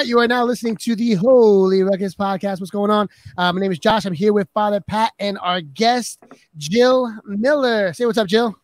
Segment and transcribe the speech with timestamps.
[0.00, 2.58] All right, you are now listening to the Holy Ruckus podcast.
[2.58, 3.06] What's going on?
[3.36, 4.06] Uh, my name is Josh.
[4.06, 6.24] I'm here with Father Pat and our guest,
[6.56, 7.92] Jil Miller.
[7.92, 8.58] Say what's up, Jil.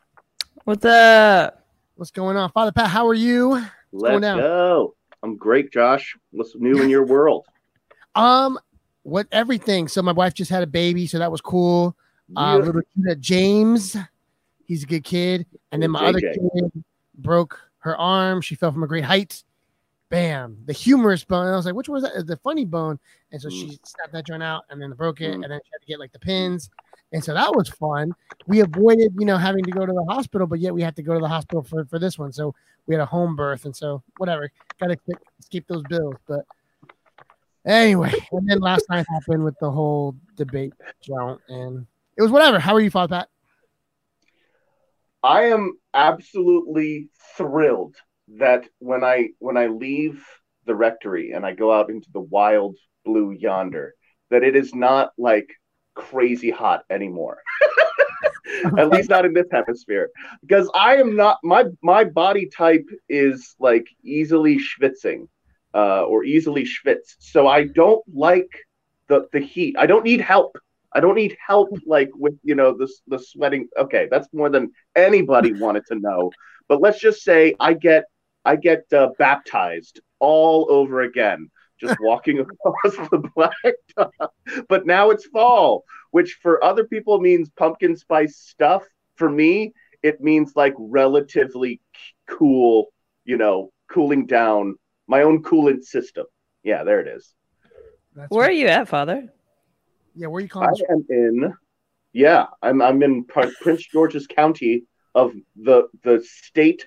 [0.65, 1.63] What's up?
[1.97, 2.51] What's going on?
[2.53, 3.63] Father Pat, how are you?
[3.91, 4.95] What's Let's go.
[5.23, 6.17] I'm great, Josh.
[6.31, 7.45] What's new in your world?
[8.15, 8.59] Um,
[9.03, 9.89] what everything.
[9.89, 11.95] So my wife just had a baby, so that was cool.
[12.35, 12.65] Uh, Yeah.
[12.65, 13.95] little kid, James,
[14.65, 15.45] he's a good kid.
[15.71, 16.41] And then my other kid
[17.19, 18.41] broke her arm.
[18.41, 19.45] She fell from a great height.
[20.09, 21.49] Bam, the humerus bone.
[21.49, 22.27] I was like, which one was that?
[22.27, 22.99] The funny bone.
[23.33, 23.53] And so Mm.
[23.53, 25.33] she snapped that joint out and then broke it.
[25.33, 25.43] Mm.
[25.43, 26.71] And then she had to get like the pins.
[27.13, 28.13] And so that was fun.
[28.47, 31.03] We avoided, you know, having to go to the hospital, but yet we had to
[31.03, 32.33] go to the hospital for, for this one.
[32.33, 32.55] So
[32.87, 33.65] we had a home birth.
[33.65, 34.99] And so whatever, got to
[35.41, 36.15] escape those bills.
[36.29, 36.45] But
[37.65, 41.41] anyway, and then last night happened with the whole debate joint.
[41.49, 42.59] And it was whatever.
[42.61, 43.29] How are you, Father Pat?
[45.23, 47.97] I am absolutely thrilled
[48.29, 50.25] that when I when I leave
[50.67, 53.95] the rectory and I go out into the wild blue yonder,
[54.31, 55.49] that it is not like
[55.95, 57.39] crazy hot anymore.
[58.79, 60.11] At least not in this hemisphere.
[60.41, 65.29] Because I am not my my body type is like easily schwitzing
[65.75, 67.17] uh, or easily schwitz.
[67.19, 68.51] So I don't like
[69.09, 69.77] the the heat.
[69.79, 70.59] I don't need help.
[70.93, 73.69] I don't need help like with you know the the sweating.
[73.79, 76.31] Okay, that's more than anybody wanted to know.
[76.69, 78.05] But let's just say I get
[78.47, 84.31] I get uh, baptized all over again, just walking across the blacktop.
[84.69, 88.85] But now it's fall, which for other people means pumpkin spice stuff.
[89.17, 91.81] For me, it means like relatively
[92.29, 92.87] cool,
[93.25, 94.77] you know, cooling down
[95.09, 96.27] my own coolant system.
[96.63, 97.35] Yeah, there it is.
[98.15, 99.29] That's Where are you at, Father?
[100.15, 100.71] Yeah, where are you calling?
[100.89, 101.53] I am in,
[102.13, 106.87] yeah, I'm I'm in Prince George's County of the the state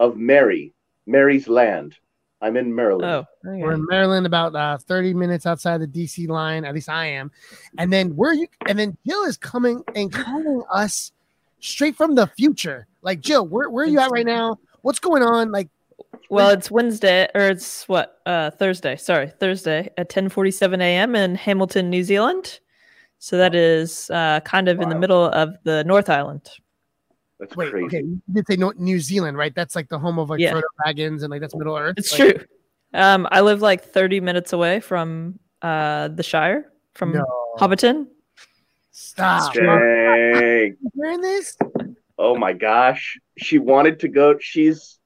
[0.00, 0.72] of Mary,
[1.06, 1.96] Mary's land.
[2.42, 3.04] I'm in Maryland.
[3.04, 6.64] Oh, We're in Maryland, about uh, 30 minutes outside the DC line.
[6.64, 7.30] At least I am.
[7.78, 8.48] And then where you?
[8.66, 11.12] And then Jil is coming and calling us
[11.60, 12.88] straight from the future.
[13.02, 14.58] Like Jil, where, where are you at right now?
[14.82, 15.52] What's going on?
[15.52, 15.68] Like,
[16.30, 18.20] well, it's Wednesday or it's what?
[18.26, 18.96] Uh, Thursday.
[18.96, 21.14] Sorry, Thursday at 10:47 a.m.
[21.14, 22.58] in Hamilton, New Zealand.
[23.18, 26.50] So that is uh, kind of in the middle of the North Island.
[27.42, 27.86] That's wait, crazy.
[27.86, 29.52] okay, you did say no, New Zealand, right?
[29.54, 30.54] That's like the home of like Yeah.
[30.54, 31.94] Frodo Baggins and like that's Middle Earth.
[31.96, 32.44] It's Like, true.
[32.94, 37.24] Um, I live like 30 minutes away from uh, the Shire, from No,
[37.58, 38.06] Hobbiton.
[38.90, 39.54] stop.
[39.54, 40.76] Dang.
[40.94, 41.56] Hearing this?
[42.18, 43.18] Oh my gosh.
[43.38, 44.36] She wanted to go.
[44.38, 44.98] She's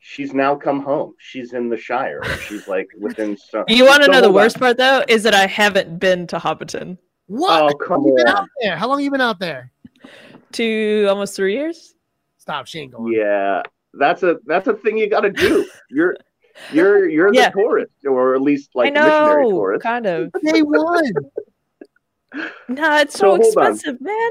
[0.00, 1.14] she's now come home.
[1.18, 2.22] She's in the Shire.
[2.48, 3.64] She's like within some.
[3.68, 4.42] You want to know the hold on.
[4.42, 7.62] worst part though is that I haven't been to Hobbiton What?
[7.62, 8.76] Oh How come long you been out there?
[8.76, 9.70] How long you been out there?
[10.54, 11.94] To almost three years.
[12.38, 12.66] Stop.
[12.66, 13.12] She ain't going.
[13.12, 13.62] Yeah,
[13.94, 15.66] that's a that's a thing you got to do.
[15.90, 16.16] You're
[16.72, 17.50] you're you're Yeah.
[17.50, 19.82] the tourist, or at least like I missionary know, tourist.
[19.82, 20.32] kind of.
[20.44, 21.12] Day one.
[22.68, 23.72] No, it's So so, hold on.
[23.72, 24.30] expensive, man.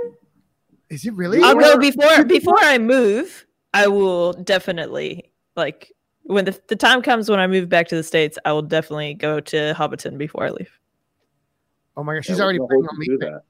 [0.89, 1.41] Is it really?
[1.41, 3.45] I'll You're- go before before I move.
[3.73, 5.91] I will definitely like
[6.23, 8.38] when the, the time comes when I move back to the states.
[8.45, 10.78] I will definitely go to Hobbiton before I leave.
[11.97, 13.41] Oh my gosh, Yeah, she's already what planning on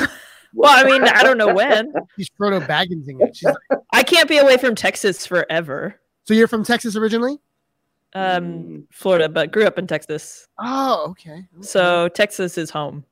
[0.00, 0.08] hell
[0.54, 0.70] to do leaving.
[0.70, 0.84] that?
[0.84, 1.92] Well, I mean, I don't know when.
[2.16, 3.36] She's Frodo Bagginsing it.
[3.36, 6.00] She's like, I can't be away from Texas forever.
[6.24, 7.38] so you're from Texas originally?
[8.14, 8.84] Um, Mm.
[8.90, 11.30] Florida, but grew up in Texas, Oh, okay.
[11.32, 11.44] okay.
[11.60, 13.04] so Texas is home.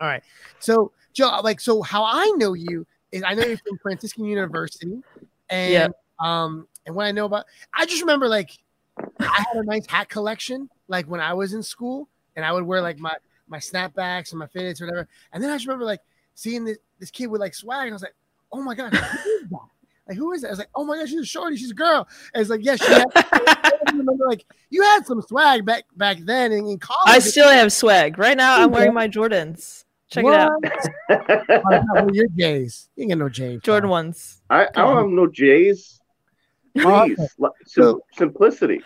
[0.00, 0.22] all right.
[0.58, 5.00] So Joe, like, so how I know you is I know you're from Franciscan University,
[5.50, 5.88] and Yeah.
[6.20, 8.50] um, and what I know about, I just remember like
[9.20, 12.64] I had a nice hat collection, like when I was in school, and I would
[12.64, 13.14] wear like my
[13.46, 16.00] my snapbacks and my fitteds or whatever, and then I just remember like
[16.34, 18.14] seeing this this kid with like swag, and I was like,
[18.52, 19.58] oh my god, who is that?
[20.08, 20.48] Like who is that?
[20.48, 22.06] I was like, oh my god, she's a shorty, she's a girl.
[22.34, 26.18] And it's like, yes, she had, I remember like you had some swag back back
[26.20, 27.02] then in, in college.
[27.06, 28.18] I still have swag.
[28.18, 29.84] Right now, I'm wearing my Jordans.
[30.10, 30.52] Check it out,
[31.08, 31.62] What?
[31.96, 32.88] Oh, no, your J's.
[32.94, 33.60] You ain't get no J's.
[33.62, 34.42] Jordan ones.
[34.50, 36.00] I, I don't have no J's.
[36.76, 38.80] Please, li- sim- simplicity.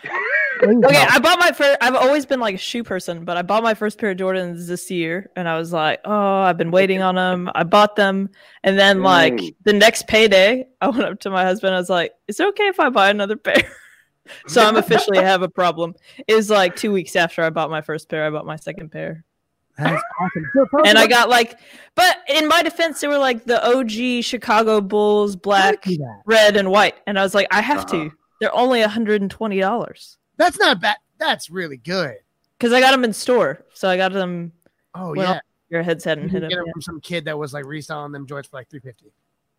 [0.61, 1.77] Okay, I bought my first.
[1.81, 4.67] I've always been like a shoe person, but I bought my first pair of Jordans
[4.67, 8.29] this year, and I was like, "Oh, I've been waiting on them." I bought them,
[8.63, 9.55] and then like Mm.
[9.63, 11.73] the next payday, I went up to my husband.
[11.73, 13.55] I was like, "Is it okay if I buy another pair?"
[14.47, 15.95] so I'm officially have a problem.
[16.27, 18.25] It was like two weeks after I bought my first pair.
[18.25, 19.23] I bought my second pair,
[19.79, 20.45] That's awesome.
[20.55, 21.59] So tell and I got like,
[21.95, 25.97] but in my defense, they were like the OG Chicago Bulls, black, How do you
[25.97, 26.21] do that?
[26.25, 27.87] red, and white, and I was like, I have Uh-huh.
[28.09, 28.11] to.
[28.39, 30.97] They're only 120 dollars That's not bad.
[31.19, 32.15] That's really good.
[32.57, 33.65] because I got them in store.
[33.73, 34.53] So I got them.
[34.95, 35.39] Oh Well, yeah,
[35.69, 36.65] Your head's you hadn't hit didn't get them.
[36.65, 39.11] them from some kid that was like reselling them joints for like three fifty.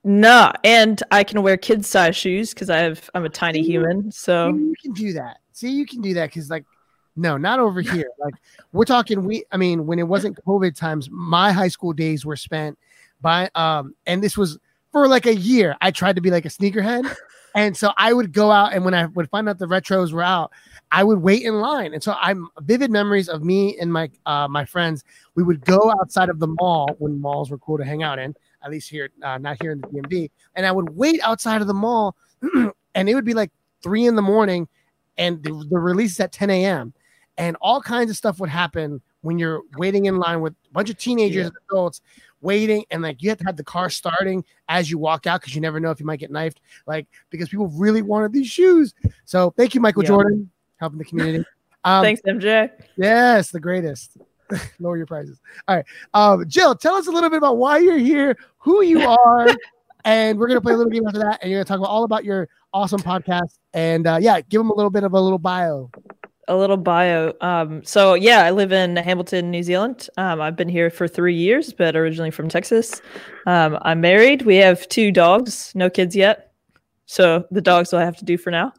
[0.03, 3.69] No, and I can wear kid size shoes because I have I'm a tiny See?
[3.71, 4.11] human.
[4.11, 5.39] So you can do that.
[5.53, 6.65] See, you can do that because like
[7.21, 8.11] No, not over here.
[8.19, 8.35] Like
[8.73, 12.37] we're talking we I mean when it wasn't COVID times, my high school days were
[12.37, 12.79] spent
[13.21, 14.59] by um and this was
[14.91, 15.77] for like a year.
[15.81, 17.15] I tried to be like a sneakerhead.
[17.55, 20.23] And so I would go out and when I would find out the retros were
[20.23, 20.53] out,
[20.93, 21.93] I would wait in line.
[21.93, 25.05] And so I'm vivid memories of me and my uh my friends.
[25.35, 28.35] We would go outside of the mall when malls were cool to hang out in,
[28.65, 30.31] at least here, uh, not here in the DMV.
[30.55, 32.17] And I would wait outside of the mall
[32.95, 33.51] and it would be like
[33.83, 34.69] three in the morning
[35.19, 36.95] and the, the release is at 10 a.m
[37.41, 40.91] and all kinds of stuff would happen when you're waiting in line with a bunch
[40.91, 41.45] of teenagers Yeah.
[41.47, 42.03] and adults
[42.43, 45.55] waiting and like you have to have the car starting as you walk out because
[45.55, 48.95] you never know if you might get knifed like because people really wanted these shoes
[49.25, 50.09] so thank you michael Yeah.
[50.09, 51.45] jordan helping the community
[51.85, 52.71] um, Thanks, MJ.
[52.97, 54.17] yes the greatest
[54.81, 55.39] lower your prices
[55.69, 55.85] all right
[56.15, 59.49] um, jil tell us a little bit about why you're here who you are
[60.05, 62.05] and we're gonna play a little game after that and you're gonna talk about all
[62.05, 65.39] about your awesome podcast and uh, yeah give them a little bit of a little
[65.39, 65.91] bio
[66.49, 67.33] a little bio.
[67.41, 70.09] Um, so yeah, I live in Hamilton, New Zealand.
[70.17, 73.01] Um, I've been here for three years, but originally from Texas.
[73.47, 74.43] Um, I'm married.
[74.43, 76.53] We have two dogs, no kids yet.
[77.07, 78.73] So the dogs will have to do for now.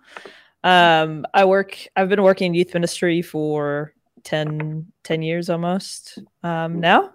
[0.63, 3.93] Um, I work, I've been working in youth ministry for
[4.23, 7.11] 10, 10 years almost um, now.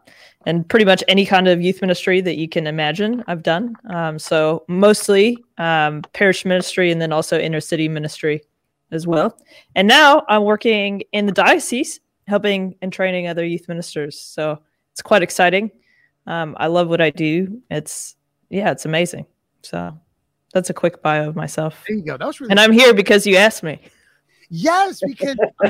[0.46, 3.74] And pretty much any kind of youth ministry that you can imagine, I've done.
[3.90, 8.42] Um, so mostly parish ministry and then also inner city ministry
[8.90, 9.38] as well.
[9.74, 14.18] And now I'm working in the diocese, helping and training other youth ministers.
[14.18, 14.60] So
[14.92, 15.70] it's quite exciting.
[16.26, 17.60] Um, I love what I do.
[17.70, 18.16] It's
[18.48, 19.26] yeah, it's amazing.
[19.62, 19.98] So
[20.52, 21.84] that's a quick bio of myself.
[21.86, 23.80] there you go that was really And I'm here because you asked me.
[24.48, 25.36] Yes, because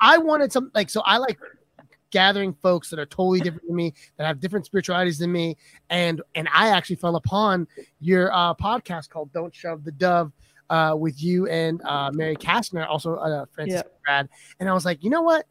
[0.00, 1.38] I wanted some like so I like
[2.10, 5.56] gathering folks that are totally different than me that have different spiritualities than me
[5.88, 7.66] and and I actually fell upon
[8.00, 10.32] your uh podcast called Don't Shove the Dove
[10.72, 13.90] uh with you and uh Mary Kastner also uh Francis Yeah.
[14.04, 14.28] Brad
[14.58, 15.46] and I was like you know what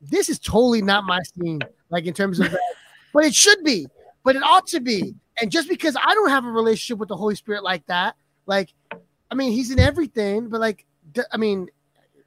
[0.00, 2.54] this is totally not my scene like in terms of
[3.14, 3.86] but it should be
[4.24, 7.16] but it ought to be and just because I don't have a relationship with the
[7.16, 8.16] Holy Spirit like that
[8.46, 8.74] like
[9.30, 10.84] I mean he's in everything but like
[11.32, 11.68] I mean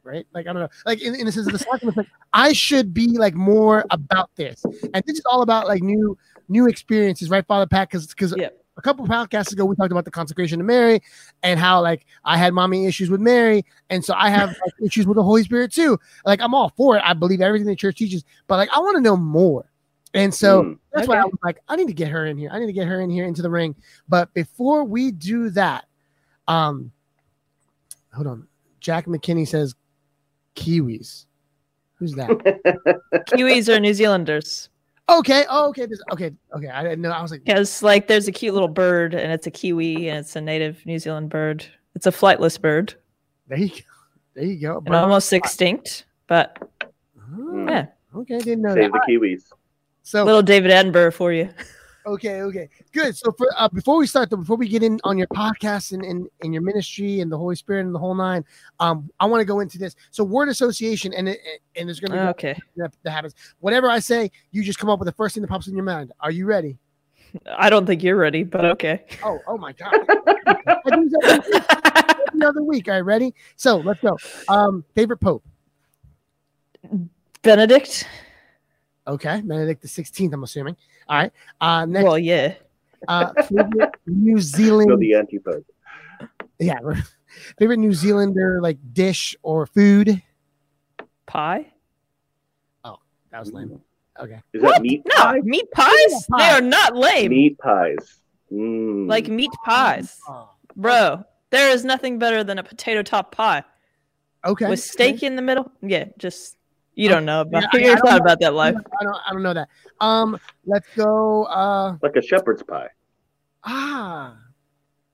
[0.04, 0.26] right?
[0.34, 2.94] Like I don't know, like in, in the sense of the sacrament, like I should
[2.94, 6.18] be like more about this, and this is all about like new
[6.50, 7.90] new experiences, right, Father Pat?
[7.90, 8.50] Because because Yeah.
[8.78, 11.02] A couple podcasts ago we talked about the consecration of Mary
[11.44, 15.06] and how like I had mommy issues with Mary, and so I have like, issues
[15.06, 16.00] with the Holy Spirit too.
[16.26, 17.04] Like I'm all for it.
[17.06, 19.72] I believe everything the church teaches, but like I want to know more,
[20.14, 20.64] and so.
[20.64, 20.80] Mm.
[20.94, 21.30] That's why I Okay.
[21.32, 22.52] was like, I need to get her in here.
[22.54, 23.76] I need to get her in here into the ring.
[24.08, 25.86] But before we do that,
[26.48, 26.92] um,
[28.14, 28.48] hold on.
[28.80, 29.74] Jack McKinney says
[30.56, 31.26] Kiwis.
[31.96, 32.30] Who's that?
[33.30, 34.70] Kiwis are New Zealanders.
[35.10, 35.46] Okay.
[35.50, 35.86] Oh, okay.
[35.86, 36.32] This, okay.
[36.56, 36.68] Okay.
[36.70, 37.12] I didn't know.
[37.12, 40.20] I was like, Because like there's a cute little bird and it's a kiwi and
[40.20, 41.66] it's a native New Zealand bird.
[41.96, 42.96] It's a flightless bird
[43.48, 43.76] there you go.
[44.36, 44.84] There you go.
[44.86, 46.58] and almost extinct, but
[47.36, 48.40] Oh, yeah, Okay.
[48.40, 49.02] Didn't know Save that.
[49.08, 49.44] the Kiwis.
[50.04, 51.50] So little David Attenborough for you.
[52.06, 53.16] Okay, okay, good.
[53.16, 56.04] So for uh, before we start, though, before we get in on your podcast and,
[56.04, 58.44] and, and your ministry and the Holy Spirit and the whole nine,
[58.80, 59.96] um, I want to go into this.
[60.12, 61.40] So word association, and it,
[61.78, 62.60] and there's to be Okay.
[62.76, 63.36] that, that happens.
[63.62, 65.86] Whatever I say, you just come up with the first thing that pops in your
[65.86, 66.12] mind.
[66.20, 66.78] Are you ready?
[67.58, 69.06] I don't think you're ready, but okay.
[69.24, 69.94] Oh, oh my god!
[69.96, 71.64] I do this every week,
[72.28, 72.88] every other week.
[72.90, 73.34] All right, ready?
[73.56, 74.18] So let's go.
[74.50, 75.44] Um, favorite pope?
[77.42, 78.08] Benedict?
[79.08, 80.34] Okay, Benedict the Sixteenth.
[80.34, 80.76] I'm assuming.
[81.10, 81.32] All right.
[81.60, 82.54] Uh, next, Well, yeah.
[83.08, 83.34] uh,
[84.08, 84.90] New Zealand.
[84.90, 85.66] So the antipode.
[86.60, 86.80] yeah,
[87.60, 90.22] favorite New Zealander like dish or food.
[91.26, 91.72] Pie?
[92.84, 92.98] Oh,
[93.32, 93.80] that was lame.
[94.20, 94.40] Okay.
[94.54, 94.76] Is What?
[94.76, 95.40] that meat No, pie?
[95.44, 96.26] meat pies?
[96.30, 96.38] pie.
[96.38, 97.30] They are not lame.
[97.32, 98.20] Meat pies.
[98.52, 99.08] Mm.
[99.10, 100.20] Like meat pies.
[100.30, 103.64] Oh, Bro, there is nothing better than a potato top pie
[104.46, 104.70] okay.
[104.70, 105.72] with steak in the middle.
[105.82, 106.58] Yeah, just
[106.96, 108.18] you don't know about Yeah, I- I you're don't know.
[108.18, 108.76] about that life.
[109.00, 109.18] I don't.
[109.28, 109.70] I don't know that.
[110.00, 111.44] Um, let's go.
[111.46, 112.90] Uh, like a shepherd's pie.
[113.64, 114.38] ah,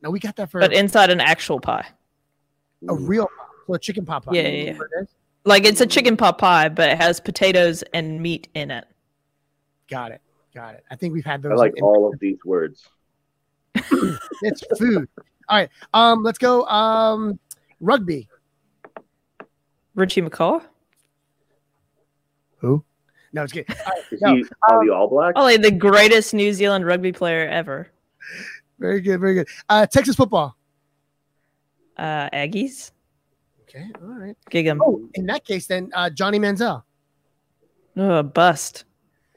[0.01, 1.87] no, we got that for But inside an actual pie.
[2.87, 3.45] a real pie.
[3.67, 4.33] So a chicken pot pie.
[4.33, 4.77] Yeah, yeah, yeah.
[4.77, 5.09] What it is?
[5.45, 8.85] Like it's a chicken pot pie, but it has potatoes and meat in it.
[9.89, 10.21] Got it.
[10.53, 10.83] Got it.
[10.91, 11.51] I think we've had those.
[11.51, 12.87] I like in- all of these words.
[14.41, 15.07] It's food.
[15.47, 15.69] All right.
[15.93, 16.65] Um, let's go.
[16.65, 17.39] Um,
[17.81, 18.27] rugby.
[19.95, 20.63] Richie McCaw?
[22.59, 22.83] Who?
[23.33, 23.65] No, it's good.
[23.69, 25.33] All right, Is no, he on the All Blacks?
[25.33, 27.87] Probably the greatest New Zealand rugby player ever.
[28.79, 29.19] very good.
[29.19, 29.47] Very good.
[29.67, 30.55] Uh, Texas football.
[31.97, 32.91] Uh, Aggies?
[33.63, 33.85] Okay.
[34.01, 34.35] All right.
[34.49, 34.81] Gig 'em.
[34.83, 36.83] Oh, in that case, then uh, Johnny Manziel.
[37.97, 38.85] Oh, bust.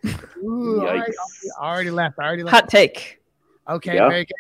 [0.07, 0.81] Ooh.
[0.85, 1.13] Yikes.
[1.61, 2.19] I already left.
[2.19, 2.55] I already left.
[2.55, 3.21] Hot take.
[3.69, 4.09] Okay, Yeah.
[4.09, 4.35] very good.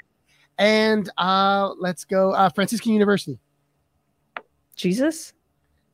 [0.58, 2.32] And uh, let's go.
[2.32, 3.38] Uh, Franciscan University.
[4.76, 5.32] Jesus?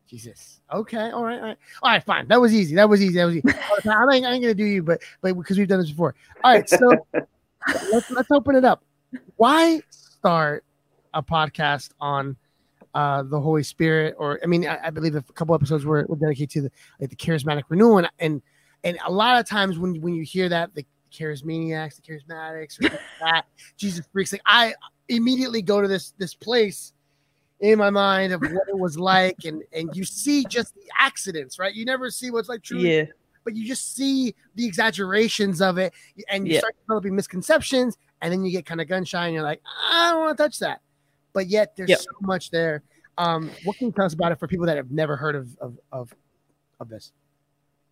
[0.08, 0.60] Jesus.
[0.72, 1.10] Okay.
[1.10, 1.38] All right.
[1.38, 1.58] All right.
[1.82, 2.02] All right.
[2.02, 2.28] Fine.
[2.28, 2.74] That was easy.
[2.74, 3.14] That was easy.
[3.14, 3.48] That was easy.
[3.88, 6.14] I ain't, I ain't gonna do you, but but because we've done this before.
[6.42, 6.68] All right.
[6.68, 7.06] So
[7.92, 8.82] let's let's open it up.
[9.36, 10.64] Why start
[11.12, 12.36] a podcast on
[12.94, 14.14] uh, the Holy Spirit?
[14.18, 17.10] Or I mean, I, I believe a couple episodes were, were dedicated to the like
[17.10, 18.42] the charismatic renewal, and and
[18.84, 22.98] and a lot of times when when you hear that the charismaniacs, the charismatics, or
[23.20, 23.44] that
[23.76, 24.74] Jesus freaks, like I
[25.08, 26.94] immediately go to this this place
[27.60, 31.58] in my mind of what it was like, and and you see just the accidents,
[31.58, 31.74] right?
[31.74, 33.04] You never see what's like true, Yeah.
[33.44, 35.92] but you just see the exaggerations of it,
[36.28, 36.60] and you Yeah.
[36.60, 39.60] start developing misconceptions, and then you get kind of gun shy, and you're like,
[39.90, 40.80] I don't want to touch that,
[41.32, 42.00] but yet there's Yep.
[42.00, 42.82] so much there.
[43.16, 45.56] Um, what can you tell us about it for people that have never heard of
[45.60, 46.14] of of,
[46.78, 47.12] of this?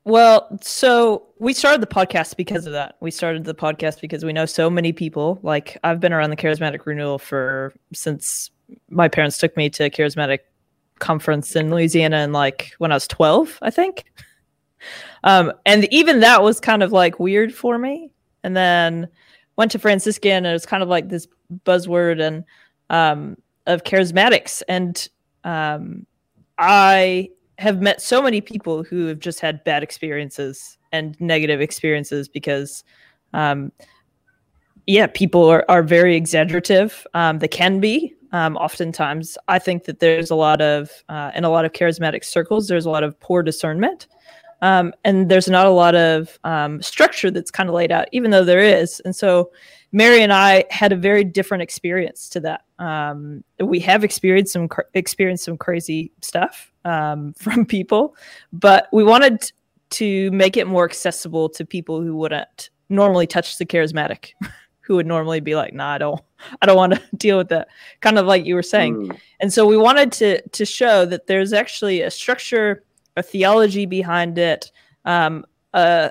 [0.05, 2.97] Well, so we started the podcast because of that.
[3.01, 5.41] We started the podcast because we know so many people.
[5.43, 8.53] Like I've been around the charismatic renewal for since
[8.91, 10.41] my parents took me to a charismatic
[10.99, 14.05] conference in Louisiana and like when I was 12, I think.
[15.25, 18.13] Um, and even that was kind of like weird for me.
[18.45, 19.09] And then
[19.57, 21.27] went to Franciscan and it was kind of like this
[21.65, 22.45] buzzword and
[22.91, 24.63] um, of charismatics.
[24.69, 25.09] And
[25.43, 26.07] um,
[26.59, 32.29] I have met so many people who have just had bad experiences and negative experiences
[32.29, 32.85] because
[33.33, 33.73] um
[34.87, 40.01] yeah people are, are very exaggerative um they can be um oftentimes i think that
[40.01, 43.19] there's a lot of uh, in a lot of charismatic circles there's a lot of
[43.21, 44.07] poor discernment.
[44.63, 48.31] Um, and there's not a lot of um, structure that's kind of laid out even
[48.31, 49.01] though there is.
[49.05, 49.51] And so
[49.93, 52.63] mary and i had a very different experience to that.
[52.79, 58.17] Um, we have experienced some experienced some crazy stuff um, from people
[58.53, 59.53] but we wanted
[59.91, 64.31] to make it more accessible to people who wouldn't normally touch the charismatic
[64.87, 66.21] who would normally be like nah i don't
[66.63, 67.69] i don't want to deal with that
[68.01, 68.95] kind of like you were saying.
[68.95, 72.85] Mm, and so we wanted to to show that there's actually a structure
[73.17, 74.71] a theology behind it
[75.05, 76.11] um uh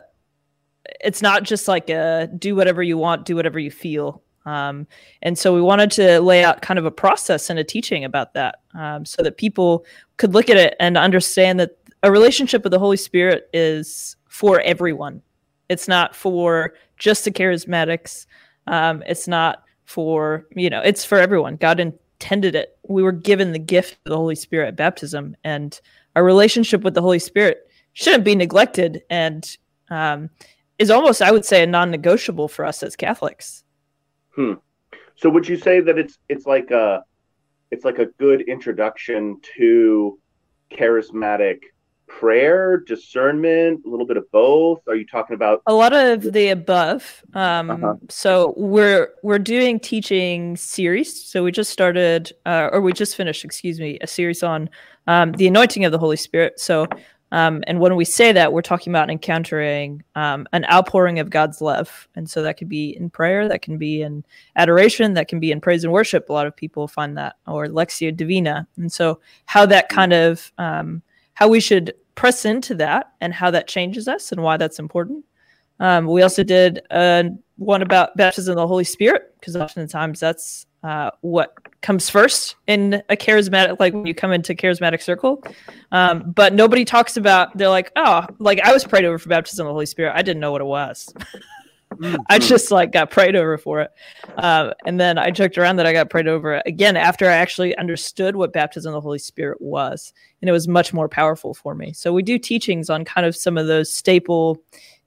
[1.02, 4.86] it's not just like a do whatever you want do whatever you feel um
[5.22, 8.34] and so we wanted to lay out kind of a process and a teaching about
[8.34, 9.86] that um, so that people
[10.18, 14.62] could look at it and understand that a relationship with the holy spirit is for
[14.62, 15.24] everyone.
[15.70, 18.28] It's not for just the charismatics
[18.68, 21.56] um, it's not for you know it's for everyone.
[21.58, 22.78] God intended it.
[22.88, 25.80] We were given the gift of the holy spirit at baptism and
[26.16, 29.58] our relationship with the holy spirit shouldn't be neglected and
[29.90, 30.30] um,
[30.80, 33.64] is almost i would say a non-negotiable for us as catholics.
[34.36, 34.54] Hmm.
[35.16, 37.04] So would you say that it's it's like a
[37.72, 40.20] it's like a good introduction to
[40.72, 41.60] charismatic
[42.08, 44.88] prayer, discernment, a little bit of both?
[44.88, 47.24] Are you talking about a lot of the above.
[47.34, 47.96] Um Uh-huh.
[48.10, 51.24] so we're we're doing teaching series.
[51.26, 54.70] So we just started uh, or we just finished excuse me a series on
[55.08, 56.60] um, the anointing of the holy spirit.
[56.60, 56.88] So
[57.32, 61.60] um, and when we say that we're talking about encountering um, an outpouring of god's
[61.60, 62.08] love.
[62.16, 64.24] And so that could be in prayer that can be in
[64.56, 66.30] adoration that can be in praise and worship.
[66.30, 68.68] A lot of people find that or lectio divina.
[68.78, 71.02] And so how that kind of um,
[71.36, 75.24] how we should press into that and how that changes us and why that's important
[75.80, 77.24] um, we also did uh,
[77.58, 83.02] one about baptism of the Holy Spirit because oftentimes that's uh, what comes first in
[83.10, 85.44] a charismatic, like when you come into charismatic circle.
[85.92, 87.58] Um, but nobody talks about.
[87.58, 90.14] They're like, oh, like I was prayed over for baptism of the Holy Spirit.
[90.16, 91.14] I didn't know what it was.
[92.30, 93.92] I just like got prayed over for it,
[94.38, 97.76] uh, and then I joked around that I got prayed over again after I actually
[97.78, 100.12] understood what baptism of the Holy Spirit was,
[100.42, 101.94] and it was much more powerful for me.
[101.94, 104.62] So we do teachings on kind of some of those staple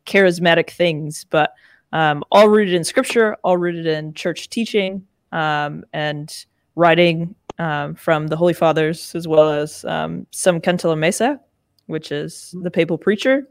[0.07, 1.53] charismatic things, but
[1.93, 8.29] um, all rooted in scripture, all rooted in church teaching, um, and writing um, from
[8.29, 11.39] the Holy Fathers, as well as um, some Cantalamessa,
[11.87, 13.47] which is the papal preacher,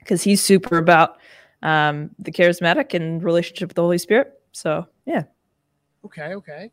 [0.00, 1.18] because he's super about
[1.62, 4.40] um, the charismatic and relationship with the Holy Spirit.
[4.52, 5.24] So, yeah.
[6.04, 6.70] Okay, okay.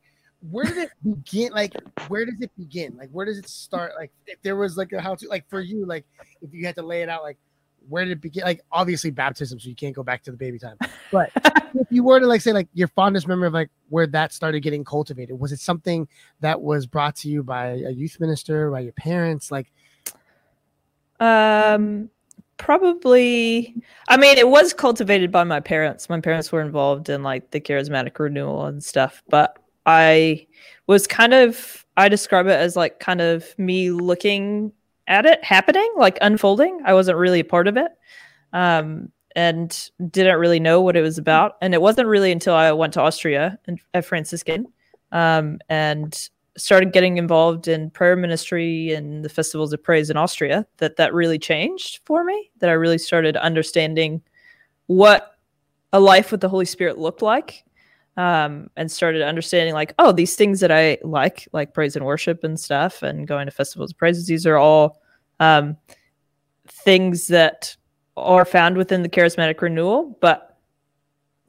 [0.49, 1.51] Where did it begin?
[1.51, 1.73] Like,
[2.07, 2.95] where does it begin?
[2.97, 3.93] Like, where does it start?
[3.97, 6.05] Like, if there was like a how to, like, for you, like,
[6.41, 7.37] if you had to lay it out, like,
[7.87, 8.43] where did it begin?
[8.43, 10.77] Like, obviously baptism, so you can't go back to the baby time.
[11.11, 11.29] But
[11.75, 14.61] if you were to like say like your fondest memory of like where that started
[14.61, 16.07] getting cultivated, was it something
[16.39, 19.51] that was brought to you by a youth minister, by your parents?
[19.51, 19.71] Like,
[21.19, 22.09] Um,
[22.57, 23.75] probably.
[24.07, 26.09] I mean, it was cultivated by my parents.
[26.09, 30.47] My parents were involved in like the charismatic renewal and stuff, but I
[30.88, 31.85] was kind of.
[31.97, 34.74] I describe it as like kind of me looking
[35.07, 36.81] at it happening, like unfolding.
[36.83, 37.91] I wasn't really a part of it.
[38.51, 41.57] Um, and didn't really know what it was about.
[41.62, 44.65] And it wasn't really until I went to Austria and at Franciscan
[45.12, 50.65] um, and started getting involved in prayer ministry and the festivals of praise in Austria
[50.77, 52.51] that that really changed for me.
[52.59, 54.21] That I really started understanding
[54.88, 55.38] what
[55.93, 57.63] a life with the Holy Spirit looked like,
[58.17, 62.43] um, and started understanding like, oh, these things that I like, like praise and worship
[62.43, 64.27] and stuff, and going to festivals of praises.
[64.27, 65.01] These are all
[65.39, 65.77] um,
[66.67, 67.75] things that
[68.17, 70.54] are found within the charismatic renewal, but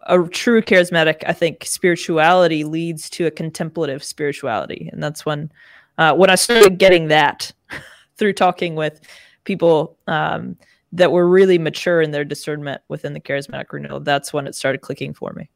[0.06, 5.50] a true charismatic, I think, spirituality leads to a contemplative spirituality, and that's when
[5.98, 7.52] uh, when I started getting that
[8.16, 9.00] through talking with
[9.44, 10.56] people um,
[10.92, 14.00] that were really mature in their discernment within the charismatic renewal.
[14.00, 15.48] That's when it started clicking for me.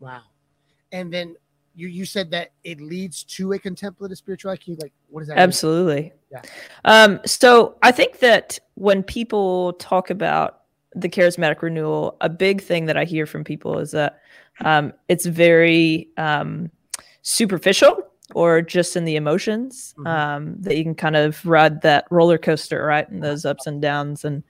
[0.00, 0.22] Wow,
[0.92, 1.36] and then
[1.74, 4.76] you you said that it leads to a contemplative spirituality.
[4.80, 5.38] Like, what does that?
[5.38, 6.02] Absolutely.
[6.02, 6.12] Mean?
[6.32, 6.42] Yeah.
[6.84, 10.62] Um, so I think that when people talk about
[10.94, 14.20] the charismatic renewal, a big thing that I hear from people is that
[14.64, 16.70] um, it's very um,
[17.22, 18.02] superficial
[18.34, 20.06] or just in the emotions mm-hmm.
[20.06, 23.08] um, that you can kind of ride that roller coaster, right?
[23.08, 24.42] And those ups and downs, and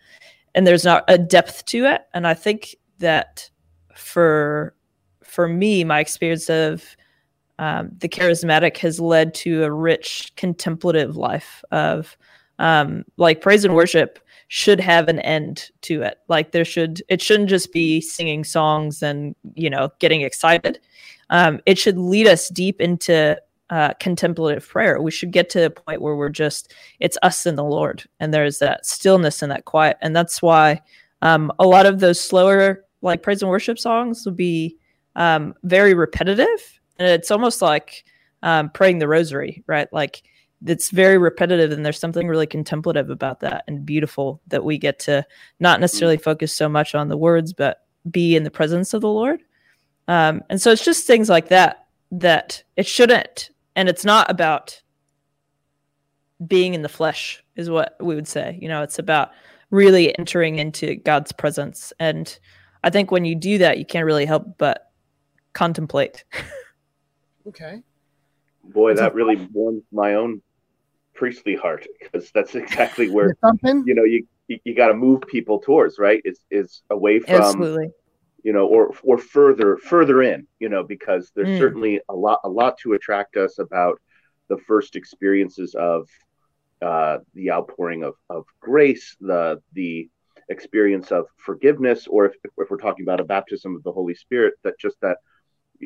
[0.54, 2.02] and there's not a depth to it.
[2.14, 3.50] And I think that
[3.94, 4.74] for
[5.22, 6.96] for me, my experience of
[7.58, 12.16] um, the charismatic has led to a rich contemplative life of
[12.58, 16.18] um, like praise and worship should have an end to it.
[16.28, 20.78] Like there should, it shouldn't just be singing songs and, you know, getting excited.
[21.30, 25.02] Um, it should lead us deep into uh, contemplative prayer.
[25.02, 28.04] We should get to a point where we're just, it's us and the Lord.
[28.20, 29.96] And there's that stillness and that quiet.
[30.00, 30.80] And that's why
[31.22, 34.76] um, a lot of those slower, like praise and worship songs will be
[35.16, 36.80] um, very repetitive.
[37.00, 38.04] And it's almost like
[38.44, 39.92] um, praying the rosary, right?
[39.92, 40.22] Like,
[40.64, 44.98] it's very repetitive and there's something really contemplative about that and beautiful that we get
[45.00, 45.24] to
[45.60, 49.08] not necessarily focus so much on the words but be in the presence of the
[49.08, 49.42] lord.
[50.08, 54.80] Um, and so it's just things like that that it shouldn't and it's not about
[56.46, 58.58] being in the flesh is what we would say.
[58.60, 59.30] You know it's about
[59.70, 61.92] really entering into god's presence.
[61.98, 62.38] And
[62.84, 64.90] i think when you do that you can't really help but
[65.52, 66.24] contemplate.
[67.46, 67.82] Okay.
[68.64, 70.42] Boy that really warms my own
[71.16, 75.22] priestly heart because that's exactly where something you know you you, you got to move
[75.22, 77.90] people towards right is is away from Absolutely.
[78.44, 81.58] you know or or further further in you know because there's mm.
[81.58, 84.00] certainly a lot a lot to attract us about
[84.48, 86.08] the first experiences of
[86.82, 90.08] uh, the outpouring of, of grace the the
[90.48, 94.54] experience of forgiveness or if, if we're talking about a baptism of the holy spirit
[94.62, 95.16] that just that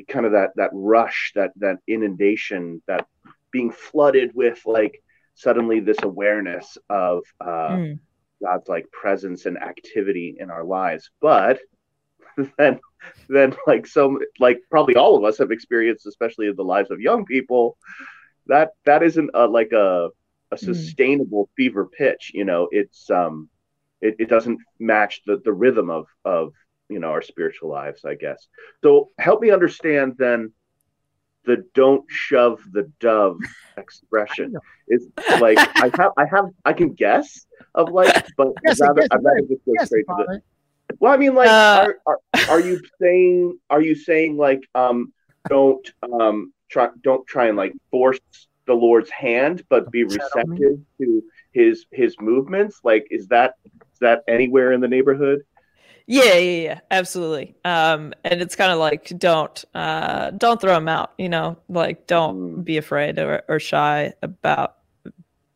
[0.09, 3.07] kind of that that rush that that inundation that
[3.51, 5.03] being flooded with like
[5.41, 7.99] suddenly this awareness of uh, mm.
[8.43, 11.11] God's like presence and activity in our lives.
[11.21, 11.59] But
[12.59, 12.81] then,
[13.29, 17.01] then like so, like probably all of us have experienced, especially in the lives of
[17.01, 17.79] young people,
[18.47, 20.11] that that isn't a, like a
[20.53, 20.67] a hmm.
[20.67, 21.51] sustainable mm.
[21.57, 22.33] fever pitch.
[22.35, 23.49] You know, it's um,
[24.01, 26.53] it, it doesn't match the the rhythm of of
[26.89, 28.47] you know our spiritual lives, I guess.
[28.83, 30.53] So help me understand then
[31.45, 33.39] the don't shove the dove
[33.77, 34.55] expression
[34.89, 35.09] is
[35.41, 39.25] like I have I have I can guess of like, but yes, I'd rather, I'd
[39.25, 40.43] rather just go yes, straight to the.
[40.99, 45.13] Well, I mean, like, uh, are, are, are you saying are you saying like um
[45.49, 48.19] don't um try don't try and like force
[48.67, 51.23] the Lord's hand, but be receptive to
[51.53, 52.81] his his movements?
[52.83, 55.43] Like, is that is that anywhere in the neighborhood?
[56.11, 57.55] Yeah, yeah, yeah, absolutely.
[57.65, 61.13] Um, and it's kind of like don't uh, don't throw them out.
[61.19, 62.65] You know, like don't mm.
[62.65, 64.79] be afraid or, or shy about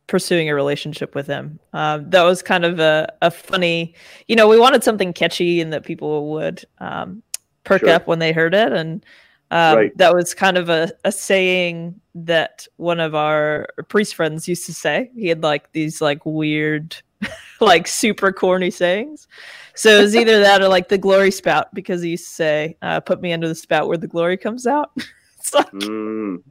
[0.07, 1.59] pursuing a relationship with him.
[1.73, 3.95] Um, that was kind of a, a funny,
[4.29, 7.23] you know, we wanted something catchy and that people would um,
[7.65, 7.91] perk sure.
[7.91, 8.73] up when they heard it.
[8.73, 9.05] And
[9.51, 9.99] um, right.
[9.99, 14.75] that was kind of a, a saying that one of our priest friends used to
[14.75, 15.11] say.
[15.17, 16.97] He had like these like weird,
[17.61, 19.27] like super corny sayings.
[19.75, 22.77] So it was either that or like the glory spout because he used to say,
[22.83, 24.91] uh, "Put me under the spout where the glory comes out."
[25.39, 26.43] it's like mm.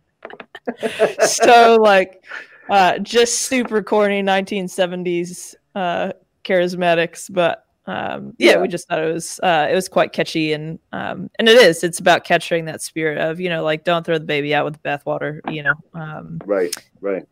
[1.27, 2.23] so like
[2.69, 9.13] uh, just super corny 1970s uh, charismatics, but um, yeah, yeah, we just thought it
[9.13, 11.83] was uh, it was quite catchy and um, and it is.
[11.83, 14.73] It's about capturing that spirit of you know like don't throw the baby out with
[14.75, 15.39] the bathwater.
[15.51, 15.73] You know.
[15.93, 16.73] Um, right.
[17.01, 17.23] Right.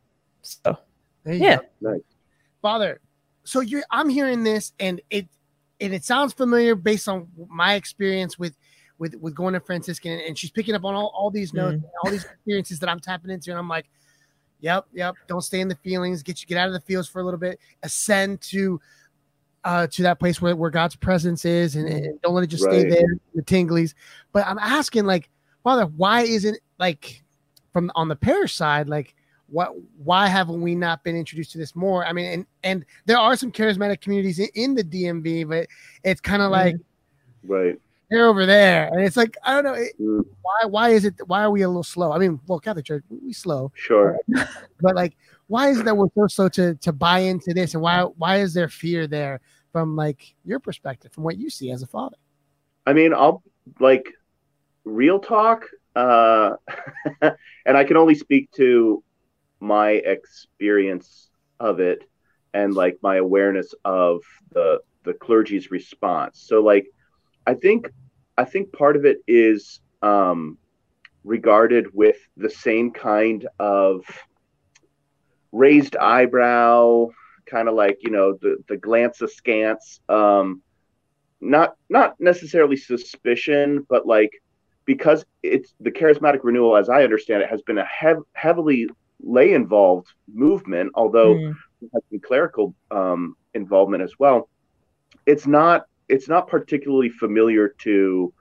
[0.41, 0.77] So
[1.25, 1.59] yeah.
[1.79, 2.01] Nice.
[2.61, 2.99] Father,
[3.43, 5.27] so you're I'm hearing this and it
[5.81, 8.55] and it sounds familiar based on my experience with
[8.99, 11.89] with with going to Franciscan, and she's picking up on all, all these notes, mm.
[12.03, 13.89] all these experiences that I'm tapping into, and I'm like,
[14.59, 15.15] yep, yep.
[15.27, 16.21] Don't stay in the feelings.
[16.23, 17.59] Get you get out of the fields for a little bit.
[17.83, 18.79] Ascend to
[19.63, 22.65] uh to that place where, where God's presence is, and, and don't let it just
[22.65, 22.81] right.
[22.81, 23.95] stay there, the tinglies.
[24.31, 25.29] But I'm asking, like,
[25.63, 27.23] Father, why isn't like
[27.73, 29.15] from on the parish side, like
[29.51, 32.05] what why haven't we not been introduced to this more?
[32.05, 35.67] I mean, and and there are some charismatic communities in, in the DMV, but
[36.03, 36.75] it's kind of like
[37.43, 41.05] right they're over there, and it's like I don't know it, Mm, why why is
[41.05, 42.11] it why are we a little slow?
[42.11, 44.17] I mean, well, Catholic Church we slow, sure.
[44.81, 45.15] but like
[45.47, 48.37] why is it that we're so slow to to buy into this, and why why
[48.37, 49.39] is there fear there
[49.71, 52.17] from like your perspective, from what you see as a father?
[52.85, 53.43] I mean, I'll
[53.79, 54.09] like
[54.83, 56.55] real talk, uh,
[57.21, 59.03] and I can only speak to
[59.61, 62.03] my experience of it
[62.53, 64.21] and like my awareness of
[64.51, 66.43] the the clergy's response.
[66.45, 66.87] So like,
[67.47, 67.89] I think
[68.37, 70.57] I think part of it is um,
[71.23, 74.03] regarded with the same kind of
[75.51, 77.07] raised eyebrow,
[77.45, 80.01] kind of like you know the the glance askance.
[80.09, 80.61] Um,
[81.39, 84.31] not not necessarily suspicion, but like
[84.85, 88.87] because it's the charismatic renewal, as I understand it, has been a hev- heavily
[89.23, 91.55] lay involved movement, although Mm.
[91.93, 94.49] has some clerical um, involvement as well.
[95.25, 98.33] It's not it's not particularly familiar to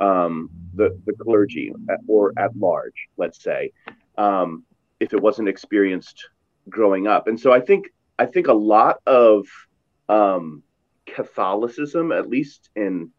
[0.00, 1.72] um, the the clergy
[2.08, 3.72] or at large, let's say,
[4.18, 4.64] um,
[5.00, 6.28] if it wasn't experienced
[6.68, 7.28] growing up.
[7.28, 9.46] And so I think I think a lot of
[10.08, 10.62] um,
[11.06, 13.10] Catholicism, at least in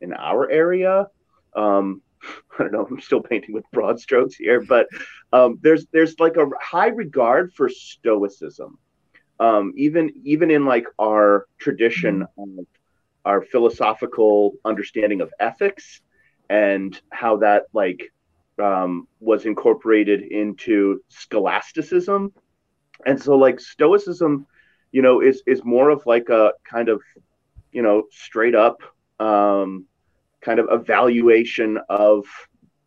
[0.00, 1.08] in our area.
[1.54, 2.02] Um,
[2.58, 2.86] I don't know.
[2.90, 4.86] I'm still painting with broad strokes here, but
[5.32, 8.78] um, there's there's like a high regard for Stoicism,
[9.40, 12.66] um, even even in like our tradition of
[13.24, 16.00] our philosophical understanding of ethics
[16.48, 18.12] and how that like
[18.62, 22.32] um, was incorporated into scholasticism,
[23.04, 24.46] and so like Stoicism,
[24.92, 27.02] you know, is is more of like a kind of
[27.72, 28.80] you know straight up
[29.20, 29.86] um,
[30.40, 32.26] kind of evaluation of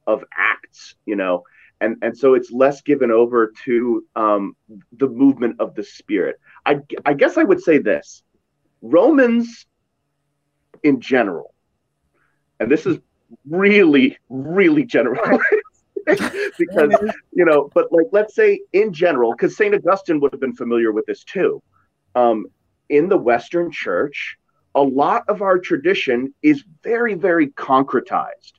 [0.07, 1.43] of acts you know?
[1.81, 4.55] And and so it's less given over to um,
[4.91, 6.37] the movement of the spirit.
[6.65, 8.21] I, I guess i would say this.
[8.81, 9.65] Romans
[10.83, 11.53] in general
[12.59, 12.97] and this is
[13.47, 15.39] really really general
[16.57, 16.93] because
[17.31, 20.91] you know but like let's say in general because saint augustine would have been familiar
[20.91, 21.61] with this too.
[22.15, 22.47] Um,
[22.89, 24.37] in the western church
[24.75, 28.53] a lot of our tradition is very very concretized.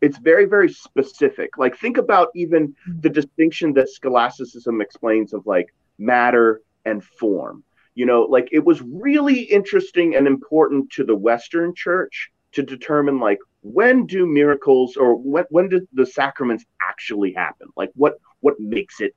[0.00, 1.56] It's very very specific.
[1.56, 3.00] Like think about even mm-hmm.
[3.00, 7.64] the distinction that scholasticism explains of like matter and form.
[7.94, 13.18] You know like it was really interesting and important to the western church to determine
[13.18, 17.68] like when do miracles or when, when do the sacraments actually happen?
[17.76, 19.14] Like what what makes it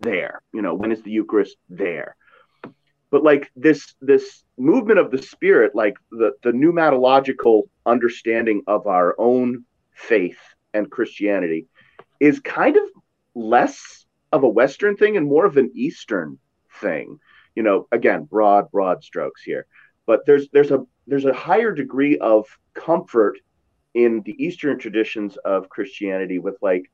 [0.00, 0.40] there?
[0.54, 2.16] You know when is the eucharist there
[3.10, 9.14] but like this this movement of the spirit like the the pneumatological understanding of our
[9.18, 9.64] own
[9.94, 10.38] faith
[10.74, 11.66] and christianity
[12.20, 12.82] is kind of
[13.34, 16.38] less of a western thing and more of an eastern
[16.80, 17.18] thing.
[17.54, 19.66] You know again broad broad strokes here.
[20.06, 23.38] But there's there's a there's a higher degree of comfort
[23.94, 26.90] in the eastern traditions of christianity with like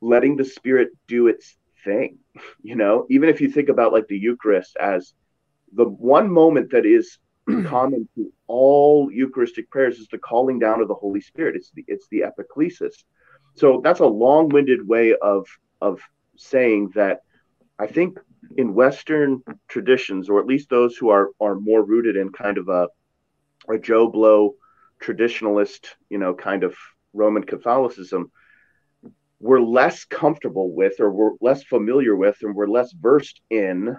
[0.00, 2.18] letting the spirit do its thing
[2.62, 3.06] you know?
[3.10, 5.14] Even if you think about like the eucharist as
[5.72, 7.18] the one moment that is
[7.66, 11.56] common to all eucharistic prayers is the calling down of the holy spirit.
[11.56, 13.04] It's the it's the epiclesis.
[13.54, 15.46] So that's a long-winded way of
[15.80, 16.00] of
[16.36, 17.20] saying that
[17.78, 18.18] i think
[18.56, 22.68] in western traditions or at least those who are are more rooted in kind of
[22.68, 22.88] a
[23.68, 24.54] a joe blow
[25.02, 26.74] traditionalist you know kind of
[27.12, 28.30] roman catholicism
[29.40, 33.96] we're less comfortable with or we're less familiar with and we're less versed in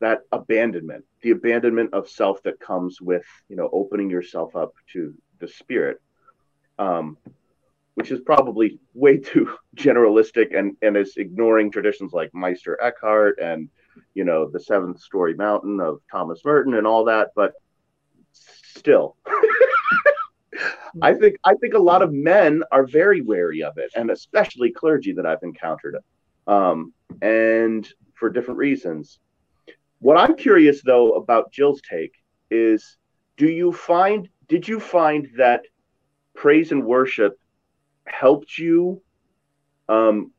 [0.00, 5.14] that abandonment the abandonment of self that comes with you know opening yourself up to
[5.38, 6.00] the spirit
[6.78, 7.16] um,
[7.94, 13.68] which is probably way too generalistic and and is ignoring traditions like meister eckhart and
[14.14, 17.52] you know the seventh storey mountain of thomas merton and all that but
[18.32, 19.16] still
[21.02, 24.72] I think I think a lot of men are very wary of it, and especially
[24.72, 25.96] clergy that I've encountered,
[26.46, 29.18] um, and for different reasons.
[30.00, 32.14] What I'm curious though about Jil's take
[32.50, 32.96] is,
[33.36, 35.62] do you find did you find that
[36.34, 37.38] praise and worship
[38.06, 39.02] helped you,
[39.88, 40.32] um,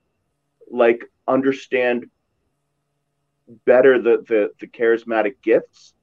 [0.70, 2.06] like understand
[3.66, 5.94] better the the, the charismatic gifts,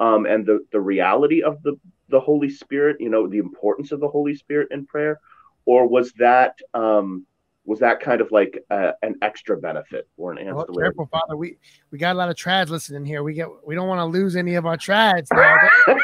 [0.00, 1.76] um, and the the reality of the
[2.08, 5.20] the Holy Spirit, you know, the importance of the Holy Spirit in prayer,
[5.64, 7.26] or was that um,
[7.64, 11.36] was that kind of like uh, an extra benefit or an Well, careful, Father.
[11.36, 11.58] We
[11.90, 13.22] we got a lot of trads listening here.
[13.22, 15.56] We get we don't want to lose any of our trads now.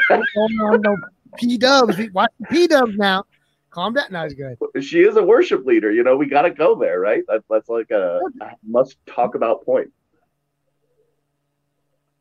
[0.09, 0.25] Don't
[0.57, 0.97] go on no
[1.37, 1.97] P dubs.
[2.13, 3.23] Watch the P dubs now.
[3.69, 4.05] Calm down.
[4.11, 4.83] No, it's good.
[4.83, 5.91] She is a worship leader.
[5.91, 7.23] You know, we got to go there, right?
[7.27, 9.91] That's that's like a, a must talk about point.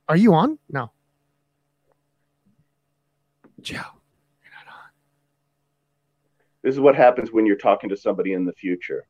[0.08, 0.58] Are you on?
[0.70, 0.90] No.
[3.62, 4.90] Joe, you're not on.
[6.62, 9.06] This is what happens when you're talking to somebody in the future.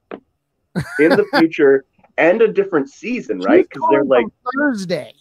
[0.98, 1.84] In the future
[2.18, 3.66] and a different season, right?
[3.68, 5.14] Because they're like Thursday.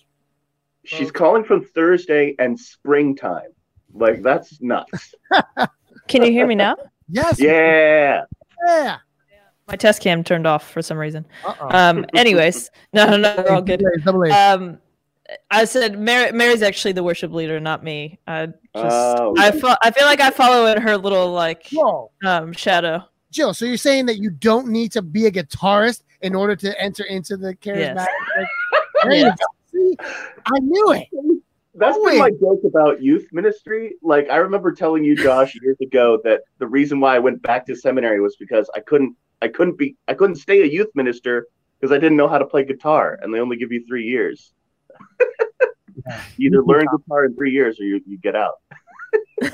[0.84, 3.52] she's calling from Thursday and springtime.
[3.94, 5.16] Like that's nuts.
[6.08, 6.76] Can you hear me now?
[7.10, 7.40] Yes.
[7.40, 8.24] Yeah.
[8.66, 8.98] Yeah.
[9.68, 11.26] My test cam turned off for some reason.
[11.46, 11.70] Uh-oh.
[11.72, 13.82] Um, anyways, no, no, no, we're all good.
[14.32, 14.80] Um,
[15.50, 18.20] I said Mary, Mary's actually the worship leader, not me.
[18.28, 19.34] I just, Oh.
[19.38, 22.12] I, fo- I feel like I follow in her little like Whoa.
[22.26, 23.04] um shadow.
[23.32, 26.82] Jil, so you're saying that you don't need to be a guitarist in order to
[26.82, 28.06] enter into the charismatic?
[28.38, 28.48] Like,
[29.10, 29.38] Yes.
[29.72, 31.08] See, I knew it.
[31.76, 33.94] That's Oh, been my joke about youth ministry.
[34.02, 37.66] Like I remember telling you, Josh, years ago that the reason why I went back
[37.68, 41.48] to seminary was because I couldn't I couldn't be I couldn't stay a youth minister
[41.80, 44.52] because I didn't know how to play guitar and they only give you three years.
[46.38, 48.54] you either learn guitar in three years or you, you get out.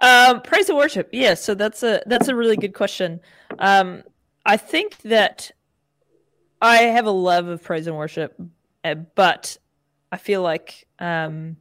[0.00, 1.08] Um, praise and worship.
[1.12, 3.20] Yeah, so that's a that's a really good question.
[3.58, 4.02] Um,
[4.46, 5.50] I think that
[6.62, 8.34] I have a love of praise and worship,
[8.82, 9.58] uh, but
[10.10, 11.56] I feel like um,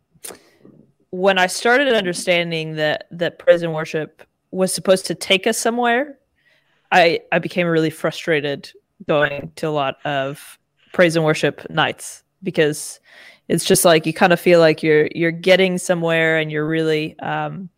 [1.10, 6.18] when I started understanding that that praise and worship was supposed to take us somewhere,
[6.94, 8.72] I I became really frustrated
[9.06, 10.58] going to a lot of
[10.94, 13.00] praise and worship nights because
[13.48, 17.18] it's just like you kind of feel like you're you're getting somewhere and you're really
[17.20, 17.70] um,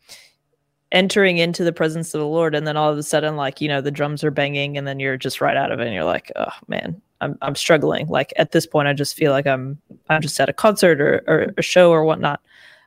[0.92, 3.68] entering into the presence of the Lord, and then all of a sudden, like you
[3.68, 6.04] know, the drums are banging, and then you're just right out of it, and you're
[6.04, 8.08] like, oh man, I'm I'm struggling.
[8.08, 11.24] Like at this point, I just feel like I'm I'm just at a concert or,
[11.28, 12.42] or a show or whatnot.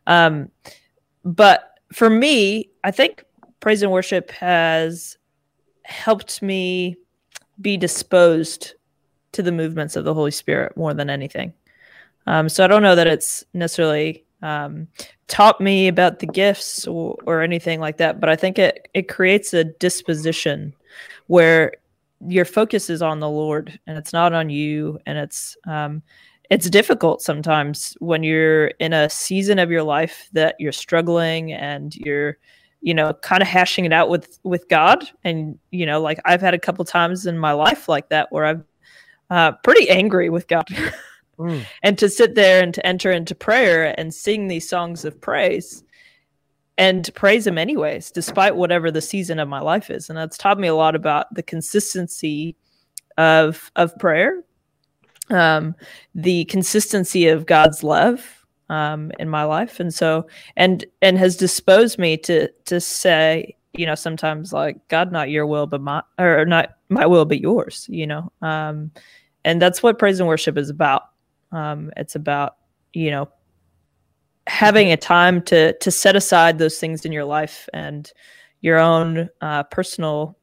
[0.06, 0.50] Um,
[1.24, 3.24] but for me, I think
[3.60, 5.16] praise and worship has
[5.84, 6.96] helped me
[7.60, 8.74] be disposed
[9.34, 11.52] to the movements of the Holy Spirit more than anything.
[12.26, 14.88] Um, so I don't know that it's necessarily um,
[15.28, 19.08] taught me about the gifts or, or anything like that, but I think it it
[19.08, 20.74] creates a disposition
[21.26, 21.72] where
[22.26, 26.02] your focus is on the Lord and it's not on you, and it's um,
[26.50, 31.96] it's difficult sometimes when you're in a season of your life that you're struggling and
[31.96, 32.36] you're
[32.80, 36.42] you know kind of hashing it out with with god and you know like i've
[36.42, 38.64] had a couple times in my life like that where i'm
[39.30, 40.68] uh, pretty angry with god.
[41.36, 41.64] Mm.
[41.82, 45.82] and to sit there and to enter into prayer and sing these songs of praise
[46.78, 50.08] and praise him anyways despite whatever the season of my life is.
[50.08, 52.56] And that's taught me a lot about the consistency
[53.18, 54.44] of of prayer
[55.30, 55.74] um
[56.14, 59.80] the consistency of god's love um in my life.
[59.80, 65.10] And so and and has disposed me to to say you know sometimes like god
[65.12, 68.90] not your will but my or not my will but yours you know um
[69.44, 71.02] and that's what praise and worship is about.
[71.52, 72.56] Um it's about
[72.92, 73.28] you know
[74.46, 78.12] having a time to to set aside those things in your life and
[78.60, 80.38] your own uh personal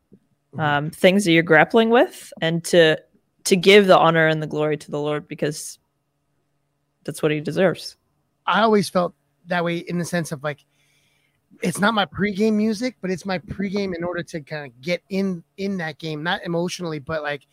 [0.58, 2.98] um things that you're grappling with and to
[3.44, 5.80] to give the honor and the glory to the lord because
[7.04, 7.96] that's what he deserves.
[8.46, 9.15] I always felt
[9.48, 10.63] that way in the sense of like
[11.62, 15.04] it's not my pregame music, but it's my pregame in order to kind of get
[15.10, 17.48] in in that game, not emotionally, but like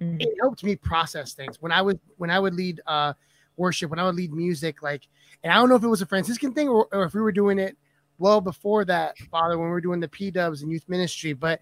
[0.00, 0.16] Mhm.
[0.20, 3.12] it helped me process things when I would when I would lead uh
[3.56, 5.06] worship, when I would lead music, like
[5.44, 7.32] and I don't know if it was a Franciscan thing or, or if we were
[7.32, 7.76] doing it
[8.18, 11.60] well before that, Father, when we were doing the P dubs and youth ministry, but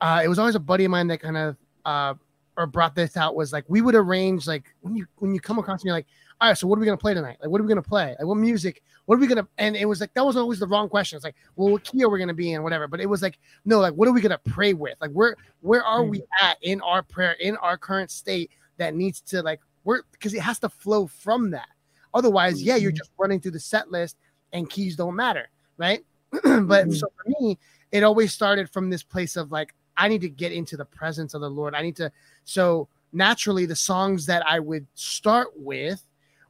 [0.00, 2.14] uh it was always a buddy of mine that kind of uh
[2.58, 5.58] or brought this out was like we would arrange like when you when you come
[5.58, 6.06] across me like
[6.40, 7.36] all right, so what are we gonna play tonight?
[7.40, 8.14] Like, what are we gonna play?
[8.16, 8.82] Like, what music?
[9.06, 9.48] What are we gonna?
[9.58, 11.16] And it was like that was always the wrong question.
[11.16, 12.86] It's like, well, what key are we gonna be in, whatever.
[12.86, 14.94] But it was like, no, like, what are we gonna pray with?
[15.00, 19.20] Like, where where are we at in our prayer in our current state that needs
[19.22, 21.68] to like work because it has to flow from that.
[22.14, 24.16] Otherwise, yeah, you're just running through the set list
[24.52, 26.04] and keys don't matter, right?
[26.30, 26.94] but Mhm.
[26.94, 27.58] so for me,
[27.90, 31.34] it always started from this place of like, I need to get into the presence
[31.34, 31.74] of the Lord.
[31.74, 32.10] I need to.
[32.44, 36.02] So naturally, the songs that I would start with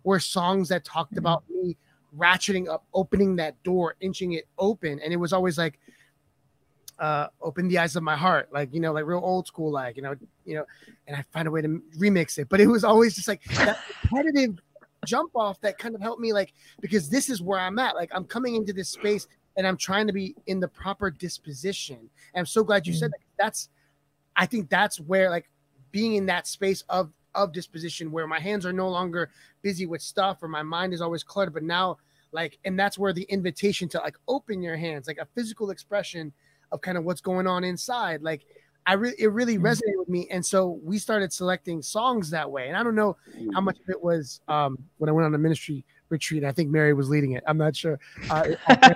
[0.05, 1.19] were songs that talked Mhm.
[1.19, 1.77] about me
[2.17, 5.01] ratcheting up, opening that door, inching it open.
[5.01, 5.79] And it was always like,
[6.99, 9.97] uh, open the eyes of my heart, like, you know, like real old school, like,
[9.97, 10.65] you know, you know,
[11.07, 12.49] and I find a way to remix it.
[12.49, 14.59] But it was always just like that repetitive
[15.05, 17.95] jump off that kind of helped me, like, because this is where I'm at.
[17.95, 21.99] Like, I'm coming into this space and I'm trying to be in the proper disposition.
[22.35, 23.19] And I'm so glad you said that.
[23.39, 23.69] That's,
[24.37, 25.49] I think that's where, like,
[25.91, 29.31] being in that space of of disposition where my hands are no longer
[29.63, 31.97] busy with stuff or my mind is always cluttered but now
[32.33, 36.33] like and that's where the invitation to like open your hands like a physical expression
[36.73, 38.45] of kind of what's going on inside like
[38.87, 39.63] i really it really Mhm.
[39.63, 40.27] resonated with me.
[40.31, 42.69] And so we started selecting songs that way.
[42.69, 43.17] And i don't know
[43.55, 46.71] how much of it was um when i went on a ministry retreat i think
[46.71, 47.45] mary was leading it.
[47.47, 48.01] I'm not sure.
[48.31, 48.45] Uh,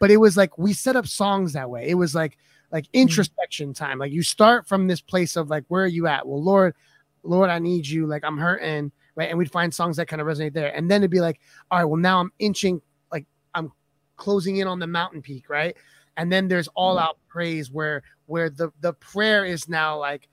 [0.00, 1.88] but it was like we set up songs that way.
[1.88, 2.36] It was like
[2.72, 3.98] like introspection time.
[3.98, 6.26] Like you start from this place of like where are you at?
[6.26, 6.74] Well lord
[7.22, 8.06] lord i need you.
[8.06, 8.92] Like i'm hurting.
[9.16, 9.28] Right?
[9.28, 10.74] And we'd find songs that kind of resonate there.
[10.74, 12.80] And then it'd be like all right well now i'm inching
[13.12, 13.72] like i'm
[14.16, 15.76] closing in on the mountain peak right?
[16.16, 20.28] And then there's all out praise where where the the prayer is now like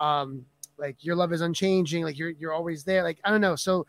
[0.00, 0.44] um
[0.76, 3.56] like your love is unchanging like you're you're always there like i don't know.
[3.56, 3.86] So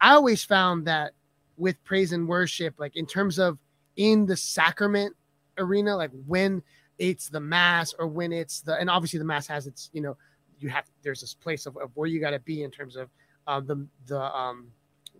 [0.00, 1.12] i always found that
[1.56, 3.58] with praise and worship like in terms of
[3.96, 5.14] in the sacrament
[5.58, 6.62] arena like when
[6.98, 10.16] it's the mass or when it's the and obviously the mass has its you know
[10.60, 13.10] you have there's this place of, of where you got to be in terms of
[13.46, 14.68] uh, the the um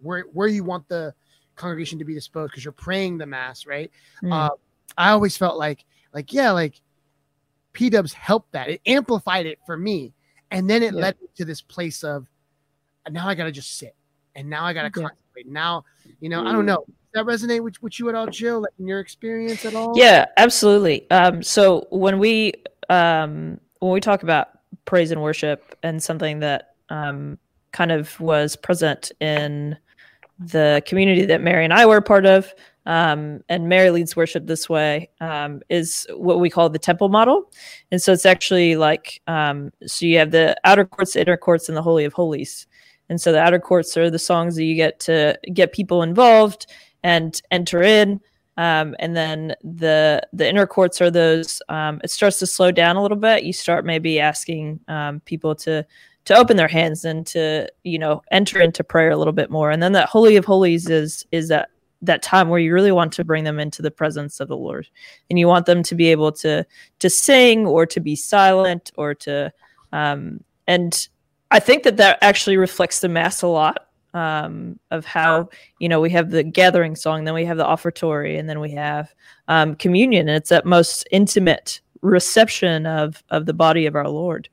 [0.02, 1.12] where where you want the
[1.56, 3.90] congregation to be disposed because you're praying the mass right
[4.22, 4.32] Mm.
[4.32, 4.50] uh,
[4.96, 6.80] I always felt like, like, yeah, like
[7.72, 8.68] P Dubs helped that.
[8.68, 10.14] It amplified it for me.
[10.52, 11.00] And then it Yeah.
[11.00, 12.28] led me to this place of
[13.10, 13.96] now I gotta just sit.
[14.37, 15.08] And now I gotta Yeah.
[15.08, 15.48] contemplate.
[15.48, 15.84] Now,
[16.20, 16.87] you know, I don't know.
[17.14, 18.62] That resonate with, with you at all, Jil?
[18.62, 19.92] Like in your experience at all?
[19.96, 21.09] Yeah, absolutely.
[21.12, 22.55] Um, so when we
[22.88, 24.48] um, when we talk about
[24.85, 27.38] praise and worship and something that um,
[27.70, 29.77] kind of was present in
[30.40, 32.53] the community that Mary and I were part of,
[32.85, 37.48] um, and Mary leads worship this way, um, is what we call the temple model.
[37.92, 41.68] And so it's actually like um, so you have the outer courts, the inner courts,
[41.68, 42.66] and the holy of holies.
[43.09, 46.66] And so the outer courts are the songs that you get to get people involved
[47.04, 48.20] and enter in
[48.56, 52.96] um, and then the the inner courts are those um, it starts to slow down
[52.96, 53.44] a little bit.
[53.44, 55.84] You start maybe asking um, people to
[56.26, 59.70] to open their hands and to you know enter into prayer a little bit more.
[59.70, 61.70] And then that holy of holies is is that
[62.02, 64.86] that time where you really want to bring them into the presence of the lord.
[65.30, 66.64] And you want them to be able to
[67.00, 69.52] to sing or to be silent or to
[69.92, 71.08] um and
[71.50, 75.48] i think that that actually reflects the mass a lot um, of how
[75.79, 78.70] you know we have the gathering song, then we have the offertory, and then we
[78.70, 79.14] have
[79.48, 84.48] um, communion, and it's that most intimate reception of of the body of our Lord.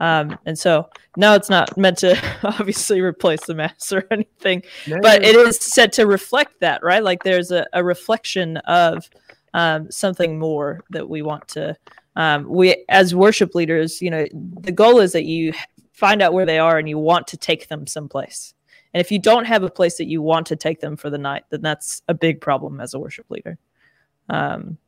[0.00, 4.98] Um, and so no, it's not meant to obviously replace the mass or anything, No,
[5.00, 7.02] but it is set to reflect that, right?
[7.02, 9.08] Like there's a, a reflection of
[9.54, 11.76] um, something more that we want to.
[12.16, 15.52] Um, we as worship leaders, you know, the goal is that you
[15.92, 18.54] find out where they are and you want to take them someplace.
[18.94, 21.18] And if you don't have a place that you want to take them for the
[21.18, 23.58] night, then that's a big problem as a worship leader.
[24.28, 24.78] Um,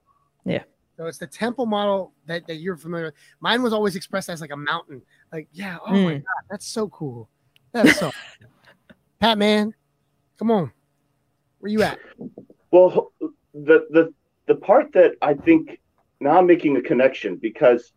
[0.44, 0.62] yeah.
[0.96, 3.14] So it's the temple model that, that you're familiar with.
[3.40, 5.02] Mine was always expressed as like a mountain.
[5.32, 6.18] Like, yeah, oh my Mm.
[6.22, 7.28] god, that's so cool.
[7.72, 8.12] That's so
[9.20, 9.74] Pat man,
[10.38, 10.70] come on.
[11.58, 11.98] Where you at?
[12.70, 13.12] Well,
[13.52, 14.14] the the
[14.46, 15.80] the part that I think
[16.20, 17.92] now I'm making a connection because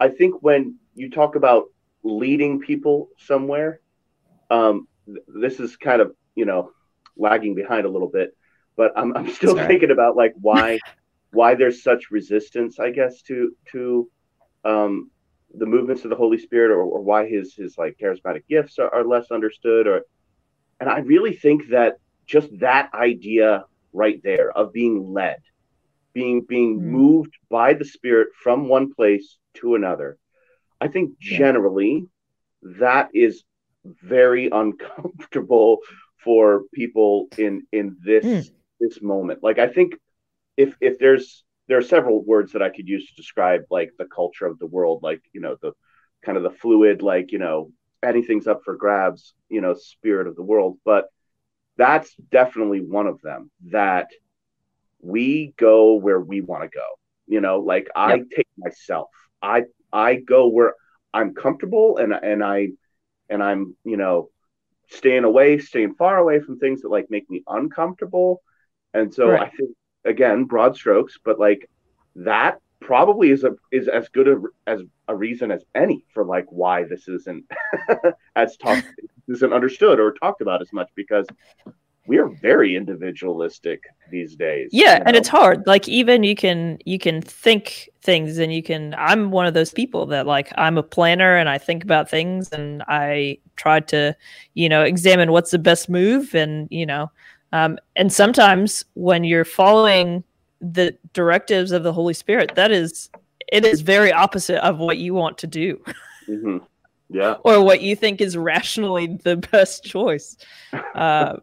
[0.00, 1.64] I think when you talk about
[2.02, 3.80] leading people somewhere,
[4.50, 4.86] um, th-
[5.28, 6.70] this is kind of you know
[7.16, 8.30] lagging behind a little bit,
[8.76, 9.66] but I'm I'm still Sorry.
[9.66, 10.80] thinking about like why
[11.32, 14.08] why there's such resistance, I guess, to to
[14.64, 15.10] um,
[15.54, 18.92] the movements of the Holy Spirit, or, or why his his like charismatic gifts are,
[18.94, 20.02] are less understood, or
[20.80, 25.36] and I really think that just that idea right there of being led,
[26.14, 26.90] being being Hmm.
[26.90, 30.18] moved by the Spirit from one place to another.
[30.80, 31.46] I think Yeah.
[31.46, 32.06] generally
[32.62, 33.44] that is
[34.02, 35.78] very uncomfortable
[36.24, 38.50] for people in in this Mm.
[38.80, 39.42] this moment.
[39.42, 39.94] Like I think
[40.56, 44.06] if if there's there are several words that I could use to describe like the
[44.06, 45.72] culture of the world, like you know the
[46.24, 47.70] kind of the fluid, like you know
[48.02, 50.78] anything's up for grabs, you know, spirit of the world.
[50.84, 51.06] But
[51.76, 54.08] that's definitely one of them that
[55.00, 56.84] we go where we want to go.
[57.26, 59.08] You know, like I take myself.
[59.42, 60.74] I I go where
[61.12, 62.68] I'm comfortable and and I
[63.28, 64.30] and I'm, you know,
[64.90, 68.42] staying away, staying far away from things that like make me uncomfortable.
[68.94, 69.40] And so Right.
[69.40, 69.70] I think
[70.04, 71.68] again, broad strokes, but like
[72.16, 76.46] that probably is a is as good a, as a reason as any for like
[76.50, 77.44] why this isn't
[78.36, 78.86] as talked
[79.28, 81.26] isn't understood or talked about as much because
[82.06, 84.70] we are very individualistic these days.
[84.72, 85.18] yeah and know?
[85.18, 89.46] it's hard like even you can you can think things and you can i'm one
[89.46, 93.36] of those people that like i'm a planner and i think about things and i
[93.56, 94.14] try to
[94.54, 97.10] you know examine what's the best move and you know
[97.52, 100.22] um, and sometimes when you're following
[100.60, 103.10] the directives of the holy spirit that is
[103.52, 105.80] it is very opposite of what you want to do
[106.28, 106.60] Mhm.
[107.08, 107.34] yeah.
[107.44, 110.36] or what you think is rationally the best choice
[110.94, 111.40] um,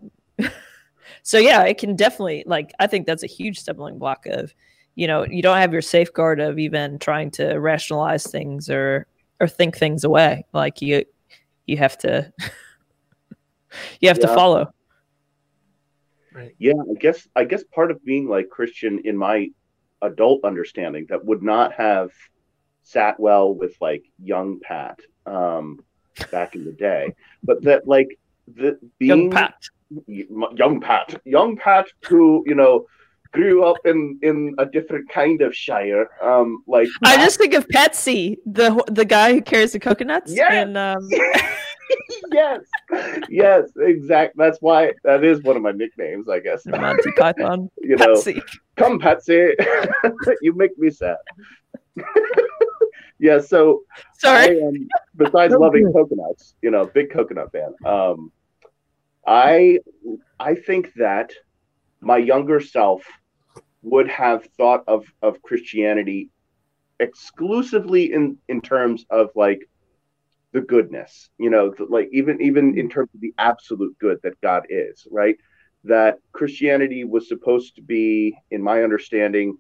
[1.23, 4.53] so yeah, it can definitely like I think that's a huge stumbling block of,
[4.95, 9.07] you know, you don't have your safeguard of even trying to rationalize things or
[9.39, 10.45] or think things away.
[10.53, 11.05] Like you
[11.65, 12.31] you have to
[13.99, 14.27] you have yeah.
[14.27, 14.73] to follow.
[16.34, 16.55] Right.
[16.57, 19.49] Yeah, I guess I guess part of being like Christian in my
[20.01, 22.11] adult understanding that would not have
[22.81, 25.84] sat well with like young Pat um,
[26.31, 27.13] back in the day,
[27.43, 29.55] but that like the being young Pat,
[30.08, 32.86] young Pat, young Pat who you know
[33.34, 36.08] grew up in in a different kind of shire.
[36.22, 40.32] Um, like I just think of Patsy, the the guy who carries the coconuts.
[40.32, 40.52] Yes.
[40.52, 41.10] And, um...
[42.32, 42.62] yes,
[43.30, 44.38] yes, exact.
[44.38, 46.66] That's why that is one of my nicknames, I guess.
[46.66, 47.70] Monty Python.
[47.82, 48.41] you know, Patsy.
[48.78, 49.50] come Patsy,
[50.41, 51.18] you make me sad.
[53.20, 53.39] yeah.
[53.39, 53.82] So
[54.18, 54.62] sorry.
[54.62, 57.74] I, um, besides loving coconuts, you know, big coconut fan.
[57.86, 58.32] Um,
[59.26, 59.80] I
[60.39, 61.32] I think that
[62.01, 63.03] my younger self
[63.82, 66.30] would have thought of of Christianity
[66.99, 69.61] exclusively in in terms of like
[70.53, 74.63] the goodness, you know, like even even in terms of the absolute good that God
[74.69, 75.36] is, right?
[75.84, 79.57] That Christianity was supposed to be, in my understanding,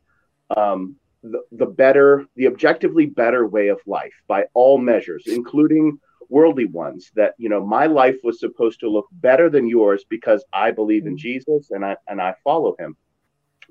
[0.55, 5.97] um, the, the better, the objectively better way of life by all measures, including
[6.29, 7.11] worldly ones.
[7.15, 11.05] That you know, my life was supposed to look better than yours because I believe
[11.05, 12.95] in Jesus and I and I follow Him.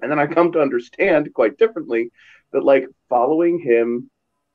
[0.00, 2.10] And then I come to understand quite differently
[2.52, 4.10] that like following Him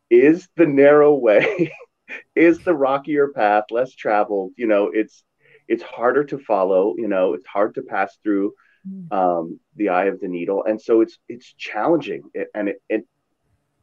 [0.09, 1.73] is the narrow way
[2.35, 4.53] is the rockier path, less traveled.
[4.55, 5.23] You know, it's
[5.67, 6.95] it's harder to follow.
[6.97, 8.53] You know, it's hard to pass through
[8.87, 9.11] mm.
[9.11, 13.07] um, the eye of the needle, and so it's it's challenging, it, and it, it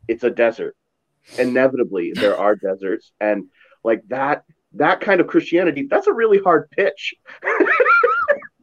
[0.08, 0.76] it's a desert.
[1.38, 3.44] Inevitably, there are deserts, and
[3.84, 7.14] like that that kind of Christianity, that's a really hard pitch.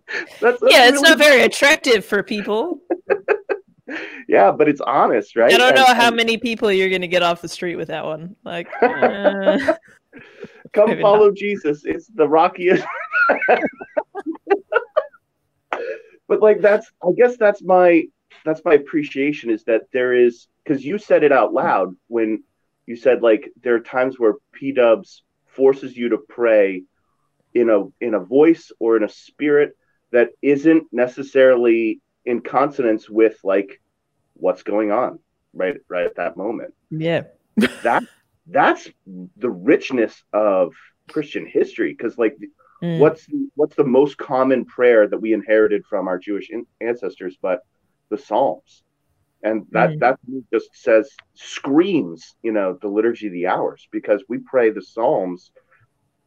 [0.10, 2.80] that's, that's, yeah, it's really not very attractive for people.
[4.28, 5.54] yeah, but it's honest, right?
[5.54, 6.16] I don't know and, how and...
[6.16, 8.36] many people you're going to get off the street with that one.
[8.44, 9.76] Like, uh,
[10.74, 11.36] come follow not.
[11.36, 11.84] Jesus.
[11.86, 12.86] It's the rockiest.
[16.28, 18.04] but like that's, I guess that's my
[18.46, 22.44] that's my appreciation is that there is because you said it out loud when
[22.92, 26.84] you said like there are times where P Dubs forces you to pray
[27.54, 29.78] in a in a voice or in a spirit
[30.12, 33.82] that isn't necessarily in consonance with like
[34.34, 35.20] what's going on
[35.54, 36.74] right right at that moment.
[36.90, 37.22] Yeah.
[37.84, 38.04] that
[38.48, 38.90] that's
[39.38, 40.74] the richness of
[41.10, 42.36] Christian history because like
[42.84, 43.00] mm.
[43.00, 43.26] what's
[43.56, 46.50] what's the most common prayer that we inherited from our Jewish
[46.82, 47.62] ancestors but
[48.10, 48.84] the Psalms.
[49.44, 50.00] And that mm.
[50.00, 50.20] that
[50.54, 55.52] just says screams, you know, the liturgy of the hours because we pray the Psalms.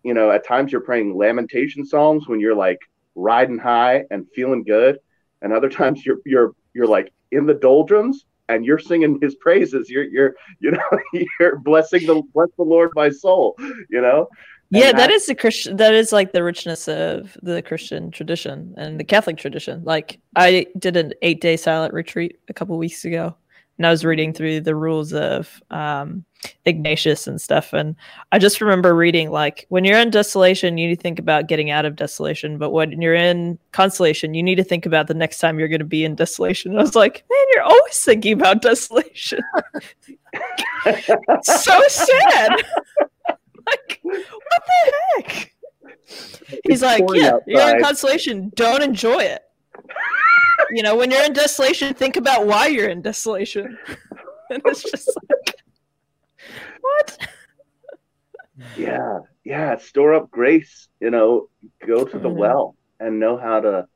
[0.03, 2.79] You know, at times you're praying lamentation psalms when you're like
[3.15, 4.99] riding high and feeling good,
[5.41, 9.89] and other times you're you're you're like in the doldrums and you're singing his praises
[9.89, 10.99] you're you're you know
[11.41, 13.55] you're blessing the bless the lord my soul
[13.89, 14.29] you know
[14.75, 18.75] yeah that, that is the christian that is like the richness of the christian tradition
[18.77, 23.05] and the catholic tradition like i did an eight day silent retreat a couple weeks
[23.05, 23.35] ago
[23.79, 26.25] and I was reading through the rules of um,
[26.65, 27.97] Ignatius and stuff, and
[28.31, 31.71] I just remember reading like when you're in desolation, you need to think about getting
[31.71, 35.39] out of desolation, but when you're in consolation, you need to think about the next
[35.39, 36.73] time you're going to be in desolation.
[36.73, 39.41] And I was like, man, you're always thinking about desolation.
[41.43, 42.63] so sad.
[43.69, 45.53] Like, what the heck?
[46.67, 47.43] He's it's like, yeah, outside.
[47.47, 48.53] you're in consolation.
[48.55, 49.43] Don't enjoy it
[50.71, 53.79] you know, when you're in desolation, think about why you're in desolation.
[54.51, 55.57] and it's just like,
[56.81, 57.19] what?
[58.77, 59.77] Yeah, yeah.
[59.79, 60.89] Store up grace.
[61.01, 61.49] You know,
[61.87, 62.39] go to the mm-hmm.
[62.39, 63.87] well and know how to,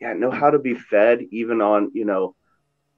[0.00, 2.34] yeah, know how to be fed even on you know,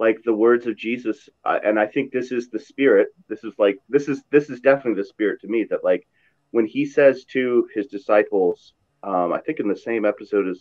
[0.02, 1.28] like the words of Jesus.
[1.44, 3.08] Uh, and I think this is the spirit.
[3.28, 6.04] This is like this is this is definitely the spirit to me that like
[6.50, 8.74] when he says to his disciples,
[9.04, 10.60] um, I think in the same episode as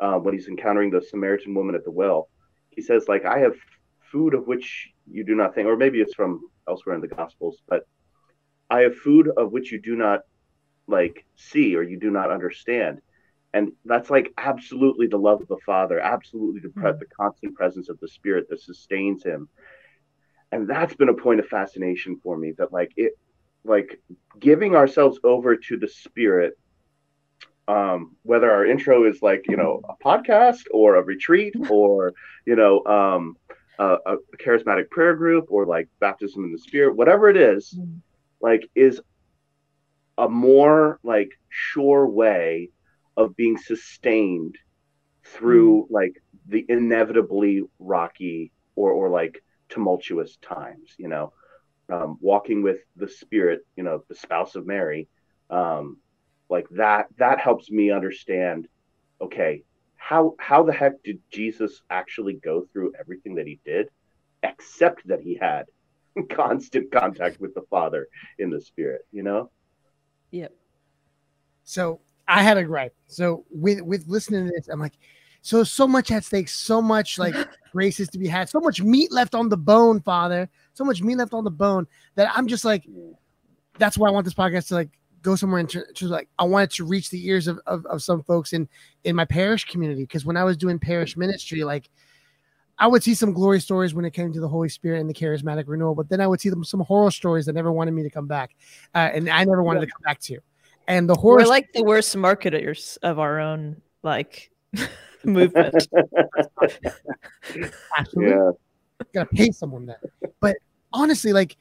[0.00, 2.28] uh, when he's encountering the Samaritan woman at the well.
[2.70, 3.54] He says, like, I have
[4.10, 7.58] food of which you do not think, or maybe it's from elsewhere in the Gospels,
[7.68, 7.82] but
[8.70, 10.20] I have food of which you do not
[10.86, 13.02] like see or you do not understand.
[13.52, 17.88] And that's like absolutely the love of the Father, absolutely the, pre- the constant presence
[17.88, 19.48] of the Spirit that sustains him.
[20.52, 23.12] And that's been a point of fascination for me that like it
[23.64, 24.00] like
[24.38, 26.56] giving ourselves over to the Spirit
[27.70, 32.12] um, whether our intro is like you know a podcast or a retreat or
[32.46, 33.36] you know um,
[33.78, 38.00] a, a, charismatic prayer group or like baptism in the spirit whatever it is mm.
[38.40, 39.00] like is
[40.18, 42.70] a more like sure way
[43.20, 44.56] of being sustained
[45.24, 46.14] through like
[46.48, 51.32] the inevitably rocky or or like tumultuous times you know?
[51.90, 55.08] Um, walking with the spirit you know the spouse of mary
[55.50, 55.98] um,
[56.48, 58.68] like that that helps me understand
[59.20, 59.64] okay
[59.96, 63.88] how how the heck did jesus actually go through everything that he did
[64.44, 65.64] except that he had
[66.30, 68.06] constant contact with the father
[68.38, 69.50] in the spirit you know?
[70.30, 70.52] Yep.
[71.64, 72.00] So
[72.30, 72.94] I had a gripe.
[73.08, 74.94] So with with listening to this, I'm like,
[75.42, 77.34] so so much at stake, so much like
[77.72, 81.02] grace is to be had, so much meat left on the bone, Father, so much
[81.02, 82.86] meat left on the bone that I'm just like,
[83.78, 84.90] that's why I want this podcast to like
[85.22, 88.22] go somewhere into to like I wanted to reach the ears of, of, of some
[88.22, 88.68] folks in
[89.02, 91.90] in my parish community because when I was doing parish ministry, like
[92.78, 95.14] I would see some glory stories when it came to the Holy Spirit and the
[95.14, 98.04] charismatic renewal, but then I would see them some horror stories that never wanted me
[98.04, 98.54] to come back,
[98.94, 100.38] uh, and I never wanted to come back to.
[100.90, 104.50] And the horror We're like the worst marketers of our own like
[105.24, 105.86] movement.
[107.96, 108.30] Absolutely.
[108.30, 108.50] yeah
[109.14, 110.00] gotta pay someone that.
[110.40, 110.56] But
[110.92, 111.56] honestly, like,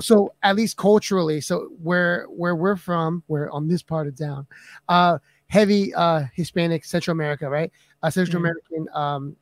[0.00, 4.46] so at least culturally, so where where we're from, we're on this part of town,
[4.88, 7.70] uh, heavy uh Hispanic Central America, right?
[8.02, 8.44] Uh, Central Mhm.
[8.44, 9.36] American um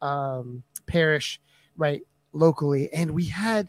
[0.00, 1.40] um parish,
[1.76, 2.02] right,
[2.32, 3.68] locally, and we had.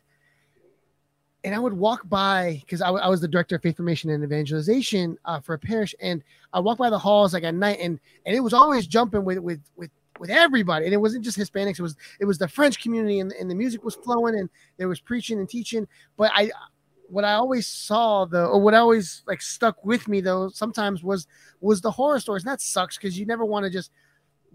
[1.43, 4.23] And I would walk by because I, I was the director of faith formation and
[4.23, 6.23] evangelization uh, for a parish, and
[6.53, 9.39] I walk by the halls like at night, and and it was always jumping with
[9.39, 11.79] with with with everybody, and it wasn't just Hispanics.
[11.79, 14.87] It was it was the French community, and, and the music was flowing, and there
[14.87, 15.85] was preaching and teaching.
[16.15, 16.49] But I,
[17.09, 21.03] what I always saw though, or what I always like stuck with me though, sometimes
[21.03, 21.27] was
[21.59, 22.43] was the horror stories.
[22.43, 23.91] And that sucks because you never want to just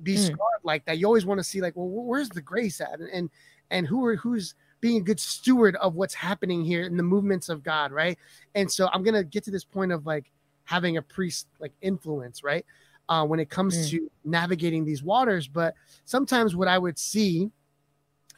[0.02, 0.24] be Mm.
[0.24, 0.98] scarred like that.
[0.98, 3.30] You always want to see like, well, where's the grace at, and and,
[3.70, 7.48] and who are who's being a good steward of what's happening here in the movements
[7.48, 8.18] of God, right?
[8.54, 10.30] And so I'm gonna get to this point of like
[10.64, 12.64] having a priest like influence, right?
[13.08, 13.90] Uh, when it comes Mm.
[13.90, 15.74] to navigating these waters, but
[16.04, 17.50] sometimes what I would see,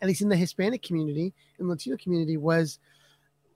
[0.00, 2.78] at least in the Hispanic community and Latino community, was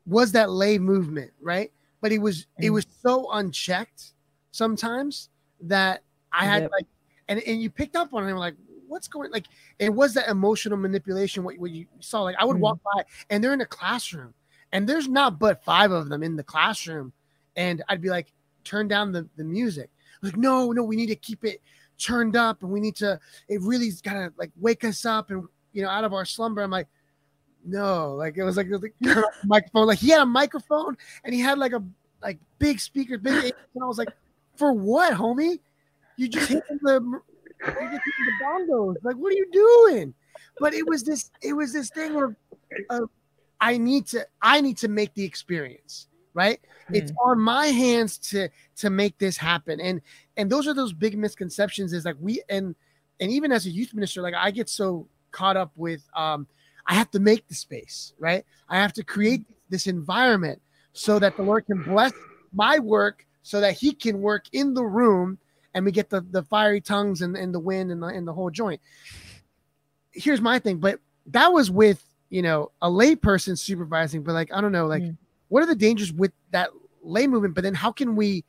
[0.07, 1.72] was that lay movement, right?
[2.01, 2.74] But it was it Mm.
[2.74, 4.14] was so unchecked
[4.51, 5.30] sometimes
[5.62, 6.70] that I had Yep.
[6.72, 6.87] like,
[7.28, 8.26] and and you picked up on it.
[8.26, 8.57] And were like,
[8.89, 9.30] what's going?
[9.30, 9.47] Like,
[9.78, 11.45] it was that emotional manipulation.
[11.45, 12.61] What, what you saw, like, I would Mm.
[12.61, 14.35] walk by and they're in a classroom,
[14.72, 17.12] and there's not but five of them in the classroom,
[17.57, 18.32] and I'd be like,
[18.64, 19.91] turn down the the music.
[20.22, 21.61] Like, no, no, we need to keep it
[21.99, 23.20] turned up, and we need to.
[23.49, 26.62] It really's gotta like wake us up and you know out of our slumber.
[26.62, 26.89] I'm like.
[27.66, 29.87] No, like it was like, it was like the microphone.
[29.87, 31.82] Like he had a microphone and he had like a
[32.22, 34.11] like big speaker big and I was like,
[34.57, 35.61] for what, homie?
[36.18, 38.96] You just hit the you just hit the bongos.
[39.02, 40.14] Like, what are you doing?
[40.59, 42.36] But it was this, it was this thing of,
[42.90, 43.11] of
[43.61, 46.61] I need to, I need to make the experience, right?
[46.92, 49.80] It's on my hands to to make this happen.
[49.80, 50.02] And
[50.36, 51.92] and those are those big misconceptions.
[51.92, 52.74] Is like we and
[53.20, 56.46] and even as a youth minister, like I get so caught up with um
[56.86, 58.44] I have to make the space, right?
[58.68, 60.61] I have to create this environment
[60.92, 62.12] so that the Lord can bless
[62.52, 65.38] my work so that he can work in the room
[65.75, 68.33] and we get the, the fiery tongues and, and the wind and the, and the
[68.33, 68.81] whole joint.
[70.12, 74.53] Here's my thing, but that was with, you know, a lay person supervising, but like,
[74.53, 75.16] I don't know, like, Mm.
[75.49, 76.70] what are the dangers with that
[77.03, 77.55] lay movement?
[77.55, 78.45] But then how can we,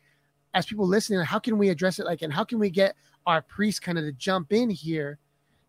[0.54, 2.06] as people listening, how can we address it?
[2.06, 2.96] Like, and how can we get
[3.26, 5.18] our priests kind of to jump in here?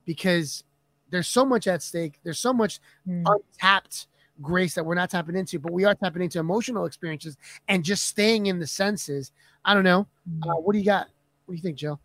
[0.04, 0.64] Because
[1.10, 2.20] there's so much at stake.
[2.22, 3.24] There's so much Mm.
[3.26, 4.08] untapped
[4.42, 7.38] grace that we're not tapping into, but we are tapping into emotional experiences
[7.68, 9.32] and just staying in the senses.
[9.64, 10.06] I don't know.
[10.42, 11.08] Uh, what do you got?
[11.46, 12.00] What do you think, Jil?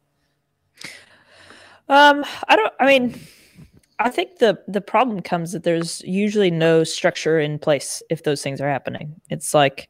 [1.89, 2.73] Um, I don't.
[2.79, 3.19] I mean,
[3.99, 8.41] I think the the problem comes that there's usually no structure in place if those
[8.41, 9.15] things are happening.
[9.29, 9.89] It's like,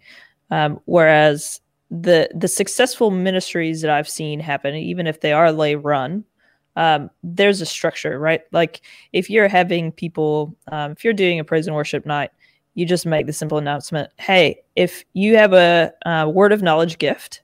[0.49, 5.75] um, whereas the the successful ministries that I've seen happen, even if they are lay
[5.75, 6.23] run,
[6.77, 8.41] um, there's a structure, right?
[8.51, 8.81] Like
[9.11, 12.31] if you're having people, um, if you're doing a praise and worship night,
[12.73, 16.97] you just make the simple announcement: Hey, if you have a, uh word of knowledge
[16.97, 17.41] gift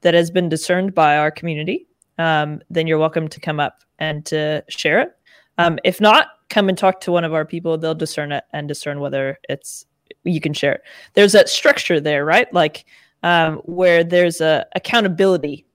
[0.00, 1.86] that has been discerned by our community,
[2.18, 5.16] um, then you're welcome to come up and to share it.
[5.58, 7.76] Um, if not, come and talk to one of our people.
[7.76, 9.86] They'll discern it and discern whether it's
[10.24, 10.82] you can share it.
[11.14, 12.52] There's that structure there, right?
[12.52, 12.84] Like
[13.22, 15.66] um, where there's a accountability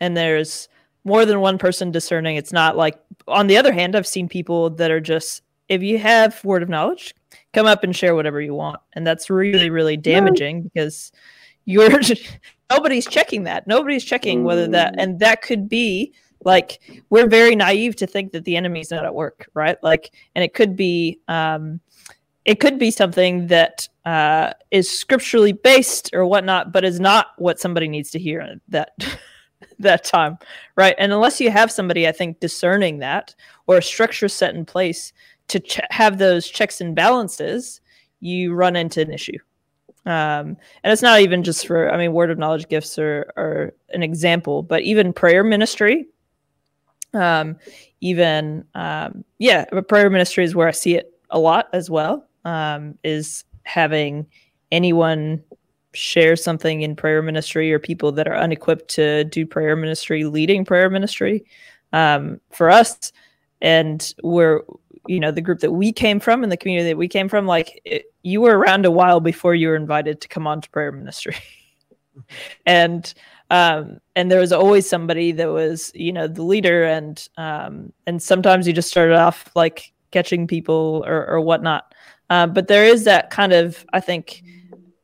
[0.00, 0.68] and there's
[1.04, 2.36] more than one person discerning.
[2.36, 2.98] It's not like
[3.28, 6.68] on the other hand, I've seen people that are just if you have word of
[6.68, 7.14] knowledge,
[7.52, 11.12] come up and share whatever you want, and that's really really damaging because
[11.64, 12.00] you're
[12.70, 13.66] nobody's checking that.
[13.66, 16.12] Nobody's checking whether that and that could be
[16.44, 19.76] like we're very naive to think that the enemy's not at work, right?
[19.82, 21.80] Like and it could be um
[22.44, 27.60] it could be something that uh, is scripturally based or whatnot, but is not what
[27.60, 28.92] somebody needs to hear that
[29.78, 30.38] that time,
[30.76, 30.94] right?
[30.98, 33.34] And unless you have somebody, I think, discerning that
[33.66, 35.12] or a structure set in place
[35.48, 37.80] to ch- have those checks and balances,
[38.20, 39.38] you run into an issue.
[40.06, 43.74] Um, and it's not even just for, I mean, word of knowledge gifts are, are
[43.90, 46.06] an example, but even prayer ministry,
[47.12, 47.56] um,
[48.00, 52.96] even, um, yeah, prayer ministry is where I see it a lot as well, um,
[53.04, 54.26] is having
[54.72, 55.42] anyone
[55.92, 60.64] share something in prayer ministry or people that are unequipped to do prayer ministry leading
[60.64, 61.44] prayer ministry
[61.92, 63.12] um, for us.
[63.60, 64.62] And we're
[65.10, 67.44] you know the group that we came from and the community that we came from
[67.44, 70.70] like it, you were around a while before you were invited to come on to
[70.70, 71.36] prayer ministry.
[72.66, 73.12] And
[73.50, 78.22] um, and there was always somebody that was you know the leader and um, and
[78.22, 81.94] sometimes you just started off like catching people or, or whatnot.
[82.28, 84.42] Uh, but there is that kind of i think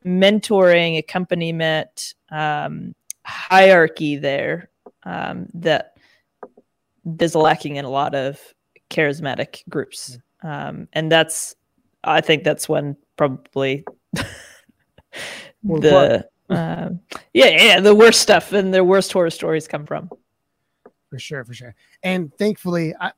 [0.05, 2.93] mentoring, accompaniment, um,
[3.25, 4.69] hierarchy there
[5.03, 5.97] um, that
[7.19, 8.39] is lacking in a lot of
[8.89, 10.17] charismatic groups.
[10.43, 11.55] Um, and that's,
[12.03, 13.85] I think that's when probably
[15.63, 16.89] the, uh,
[17.33, 20.09] yeah, yeah, the worst stuff and the worst horror stories come from.
[21.09, 21.75] For sure, for sure.
[22.03, 23.11] And thankfully, I,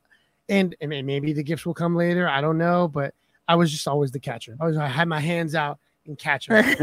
[0.48, 2.28] and, and maybe the gifts will come later.
[2.28, 3.14] I don't know, but
[3.48, 4.56] I was just always the catcher.
[4.60, 6.64] I was, I had my hands out and catch them.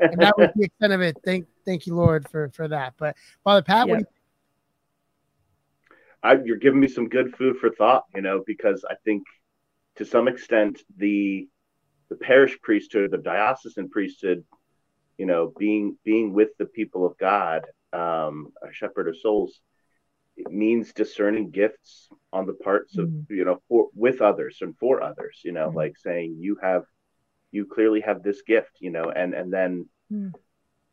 [0.00, 1.16] and that was the extent of it.
[1.24, 2.94] Thank, thank you, Lord, for for that.
[2.96, 4.00] But Father Pat, yep.
[4.00, 4.06] you-
[6.22, 9.24] I, you're giving me some good food for thought, you know, because I think
[9.96, 11.48] to some extent the
[12.10, 14.44] the parish priesthood, the diocesan priesthood,
[15.18, 19.60] you know, being being with the people of God, um, a shepherd of souls,
[20.36, 23.34] it means discerning gifts on the parts of mm-hmm.
[23.34, 25.40] you know for with others and for others.
[25.44, 25.76] You know, mm-hmm.
[25.76, 26.84] like saying you have
[27.50, 30.32] you clearly have this gift you know and and then mm.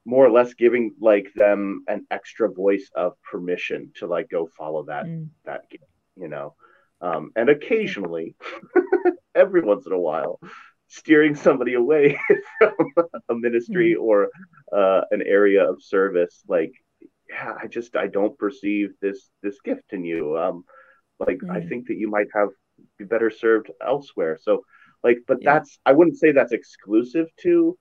[0.05, 4.83] More or less giving like them an extra voice of permission to like go follow
[4.85, 5.27] that mm.
[5.45, 5.83] that gift
[6.15, 6.55] you know
[7.01, 8.35] um, and occasionally
[9.35, 10.39] every once in a while
[10.87, 12.17] steering somebody away
[12.59, 12.73] from
[13.29, 14.01] a ministry mm.
[14.01, 14.29] or
[14.75, 16.71] uh, an area of service like
[17.29, 20.63] yeah i just i don't perceive this this gift in you um
[21.19, 21.67] like i hmm.
[21.69, 22.49] think that you might have
[22.99, 24.61] be better served elsewhere so
[25.05, 25.53] like, but yeah.
[25.53, 27.77] that's I wouldn't say that's exclusive to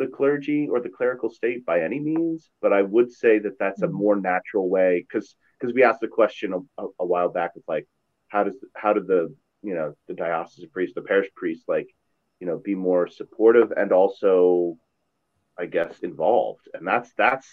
[0.00, 3.82] the clergy or the clerical state by any means, but I would say that that's
[3.82, 3.94] mm-hmm.
[3.94, 7.50] a more natural way because because we asked the question a, a, a, while back
[7.54, 7.86] of like
[8.28, 11.86] how does how did the you know the diocesan priest the parish priest like
[12.40, 14.78] you know be more supportive and also
[15.58, 17.46] I guess involved and that's that's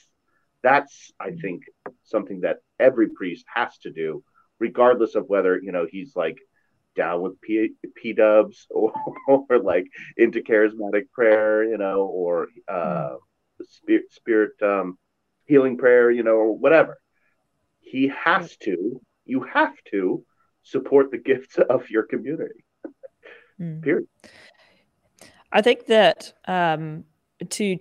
[0.63, 1.41] that's I mm-hmm.
[1.41, 1.63] think
[2.03, 4.23] something that every priest has to do
[4.57, 6.37] regardless of whether you know he's like
[6.97, 8.91] down with P, P dubs or,
[9.27, 9.85] or like
[10.17, 13.15] into charismatic prayer, you know, or uh,
[13.61, 14.97] spirit, spirit um,
[15.45, 16.97] healing prayer, you know, or whatever.
[17.79, 20.25] He has to, you have to
[20.63, 22.65] support the gifts of your community.
[23.59, 23.81] Mm.
[23.81, 24.07] Period.
[25.51, 27.05] I think that um,
[27.49, 27.77] to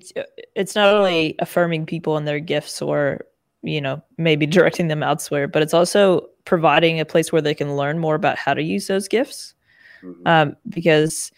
[0.55, 3.27] it's not only affirming people and their gifts or
[3.63, 7.77] you know maybe directing them elsewhere, but it's also providing a place where they can
[7.77, 9.55] learn more about how to use those gifts
[10.03, 10.27] mm-hmm.
[10.27, 11.31] um, because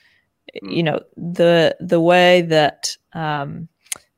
[0.55, 0.71] mm-hmm.
[0.73, 3.69] you know the the way that um,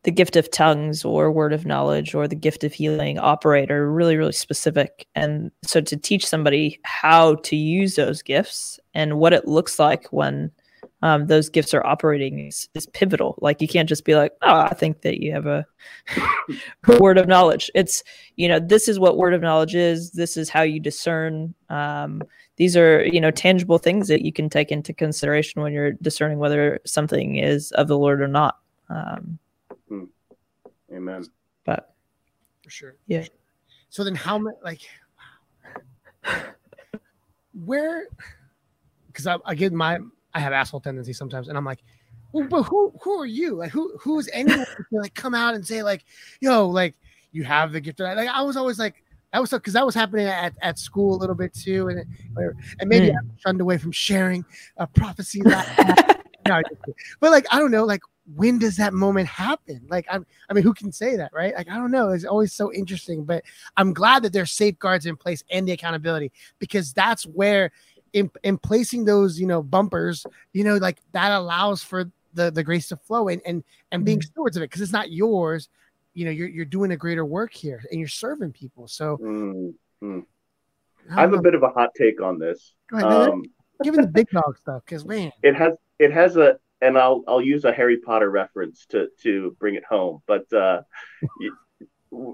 [0.02, 3.90] the gift of tongues or word of knowledge or the gift of healing operate are
[3.90, 9.32] really really specific and so to teach somebody how to use those gifts and what
[9.32, 10.50] it looks like when
[11.02, 13.38] um, those gifts are operating is, is pivotal.
[13.40, 15.66] Like you can't just be like, oh, I think that you have a
[16.98, 17.70] word of knowledge.
[17.74, 18.04] It's,
[18.36, 20.10] you know, this is what word of knowledge is.
[20.10, 21.54] This is how you discern.
[21.70, 22.22] Um,
[22.56, 26.38] these are, you know, tangible things that you can take into consideration when you're discerning
[26.38, 28.58] whether something is of the Lord or not.
[28.90, 29.38] Um,
[29.88, 30.04] hmm.
[30.92, 31.24] Amen.
[31.64, 31.94] But
[32.62, 32.96] for sure.
[33.06, 33.24] Yeah.
[33.88, 34.82] So then how many, like,
[37.64, 38.08] where,
[39.06, 39.98] because I, I get my,
[40.34, 41.80] I have asshole tendencies sometimes, and I'm like,
[42.32, 43.56] well, but who who are you?
[43.56, 46.04] Like who who is anyone to like come out and say like,
[46.40, 46.94] yo, like
[47.32, 48.00] you have the gift?
[48.00, 48.16] Of, that.
[48.16, 49.02] like I was always like.
[49.32, 52.04] That was because that was happening at, at school a little bit too, and
[52.80, 53.16] and maybe mm.
[53.16, 54.44] I'm shunned away from sharing
[54.76, 55.40] a prophecy.
[55.44, 56.60] That, no,
[57.20, 58.00] but like I don't know, like
[58.36, 59.80] when does that moment happen?
[59.88, 61.54] Like, I'm, I mean, who can say that, right?
[61.54, 62.10] Like, I don't know.
[62.10, 63.44] It's always so interesting, but
[63.76, 67.72] I'm glad that there's safeguards in place and the accountability because that's where
[68.12, 72.62] in, in placing those, you know, bumpers, you know, like that allows for the the
[72.62, 74.26] grace to flow and and and being mm-hmm.
[74.26, 75.68] stewards of it because it's not yours.
[76.14, 78.88] You know, you're you're doing a greater work here and you're serving people.
[78.88, 80.20] So mm-hmm.
[81.10, 81.38] I have know.
[81.38, 82.74] a bit of a hot take on this.
[82.90, 83.44] Go ahead, um,
[83.82, 87.42] giving the big dog stuff because man, it has it has a and I'll I'll
[87.42, 90.22] use a Harry Potter reference to to bring it home.
[90.26, 90.82] But uh,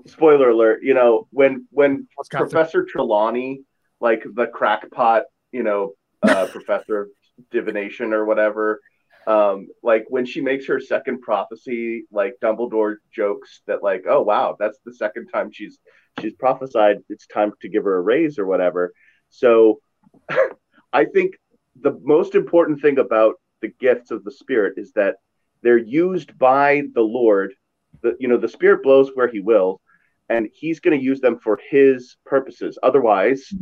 [0.07, 3.63] spoiler alert, you know, when when What's Professor Trelawney,
[4.01, 5.25] like the crackpot,
[5.57, 5.93] you know,
[6.23, 7.09] uh, professor of
[7.51, 8.81] divination or whatever,
[9.27, 14.57] um, like when she makes her second prophecy, like Dumbledore jokes that like, oh wow,
[14.59, 15.79] that's the second time she's
[16.21, 18.93] she's prophesied it's time to give her a raise or whatever.
[19.31, 19.81] So
[20.93, 21.35] I think
[21.81, 25.17] the most important thing about the gifts of the spirit is that
[25.63, 27.53] they're used by the Lord.
[28.03, 29.81] The you know, the spirit blows where he will,
[30.29, 32.79] and he's going to use them for his purposes.
[32.83, 33.53] Otherwise,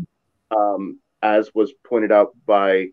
[0.54, 2.88] um, as was pointed out by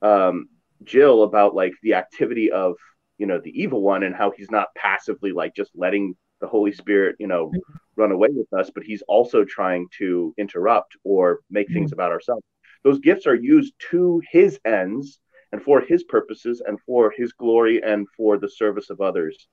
[0.00, 0.48] um,
[0.84, 2.76] Jil about like the activity of
[3.18, 6.72] you know the evil one and how he's not passively like just letting the Holy
[6.72, 7.52] Spirit you know
[7.96, 12.42] run away with us, but he's also trying to interrupt or make things about ourselves.
[12.84, 15.18] Those gifts are used to his ends
[15.52, 19.46] and for his purposes and for his glory and for the service of others.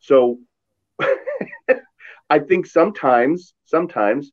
[0.00, 0.38] So
[2.30, 4.32] I think sometimes, sometimes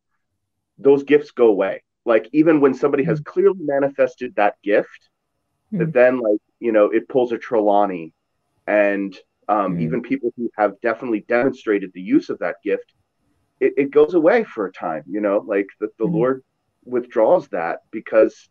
[0.78, 1.84] those gifts go away.
[2.06, 5.10] Like even when somebody has clearly manifested that gift,
[5.78, 8.14] that then like you know it pulls a Trelawney,
[8.68, 9.18] and
[9.50, 9.80] um, Mm.
[9.80, 12.94] even people who have definitely demonstrated the use of that gift,
[13.60, 15.04] it, it goes away for a time.
[15.08, 16.12] You know, like the, the Mhm.
[16.14, 16.44] Lord
[16.86, 18.50] withdraws that because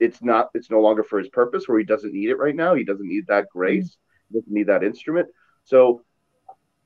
[0.00, 2.74] it's not it's no longer for his purpose where he doesn't need it right now.
[2.74, 3.96] He doesn't need that grace,
[4.30, 5.28] he doesn't need that instrument.
[5.64, 6.02] So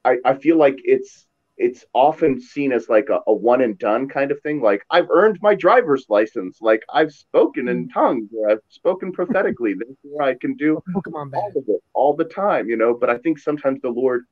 [0.04, 1.26] I, I feel like it's
[1.56, 4.60] it's often seen as like a, a one and done kind of thing.
[4.60, 9.74] Like I've earned my driver's license, like I've spoken in tongues or I've spoken prophetically,
[9.74, 12.94] therefore I can do Pokemon all of it all the time, you know.
[12.94, 14.24] But I think sometimes the Lord,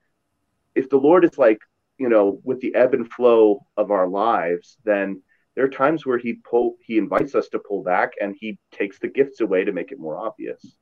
[0.75, 1.59] if the Lord is like,
[1.99, 5.23] you know, with the ebb and flow of our lives, then
[5.55, 8.99] there are times where he pull he invites us to pull back and he takes
[8.99, 10.77] the gifts away to make it more obvious.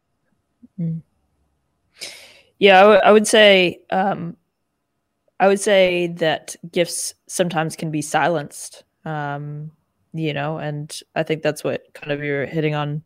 [2.58, 4.36] Yeah, I, w- I would say um,
[5.40, 8.84] I would say that gifts sometimes can be silenced.
[9.06, 9.72] Um,
[10.12, 13.02] you know, and I think that's what kind of you're hitting on,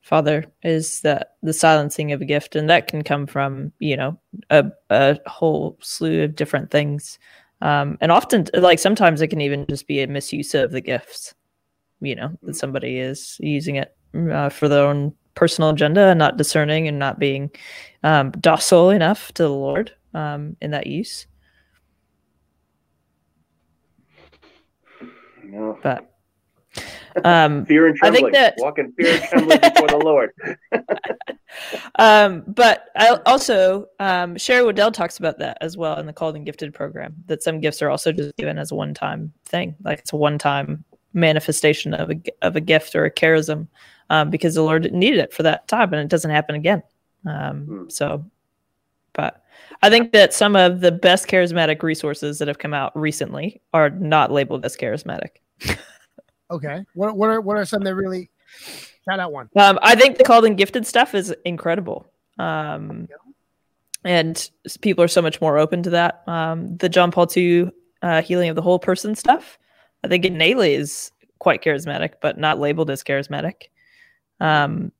[0.00, 4.18] Father, is that the silencing of a gift, and that can come from you know
[4.50, 7.18] a a whole slew of different things,
[7.62, 11.34] um, and often like sometimes it can even just be a misuse of the gifts.
[12.00, 16.36] You know, that somebody is using it uh, for their own personal agenda and not
[16.36, 17.50] discerning and not being
[18.04, 21.26] um, docile enough to the Lord um, in that use.
[25.82, 26.12] But
[27.24, 30.30] um, fear and I think trembling, that- walk in fear and trembling before the Lord.
[31.98, 36.36] um, but I also um, Sherry Weddell talks about that as well in the Called
[36.36, 37.14] and Gifted program.
[37.26, 40.84] That some gifts are also just given as a one-time thing, like it's a one-time
[41.12, 43.68] manifestation of a of a gift or a charism,
[44.10, 46.82] um, because the Lord needed it for that time, and it doesn't happen again.
[47.26, 47.88] Um, Hmm.
[47.88, 48.24] So,
[49.12, 49.41] but
[49.82, 53.90] I think that some of the best charismatic resources that have come out recently are
[53.90, 55.40] not labeled as charismatic.
[56.50, 56.84] Okay.
[56.94, 58.28] What what are what are some that really
[59.08, 59.48] shout out one?
[59.56, 62.06] Um, I think the called and gifted stuff is incredible.
[62.38, 63.08] Um,
[64.04, 64.50] and
[64.82, 66.22] people are so much more open to that.
[66.26, 67.70] Um, the John Paul II
[68.02, 69.58] uh, healing of the whole person stuff,
[70.04, 73.68] I think innately is quite charismatic, but not labeled as charismatic.
[74.40, 74.92] Um,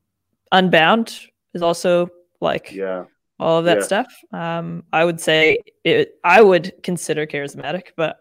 [0.53, 1.18] Unbound
[1.53, 2.09] is also
[2.41, 3.05] like Yeah.
[3.43, 3.84] All of that Yeah.
[3.84, 4.14] stuff.
[4.32, 8.18] Um, I would say it, I would consider charismatic, but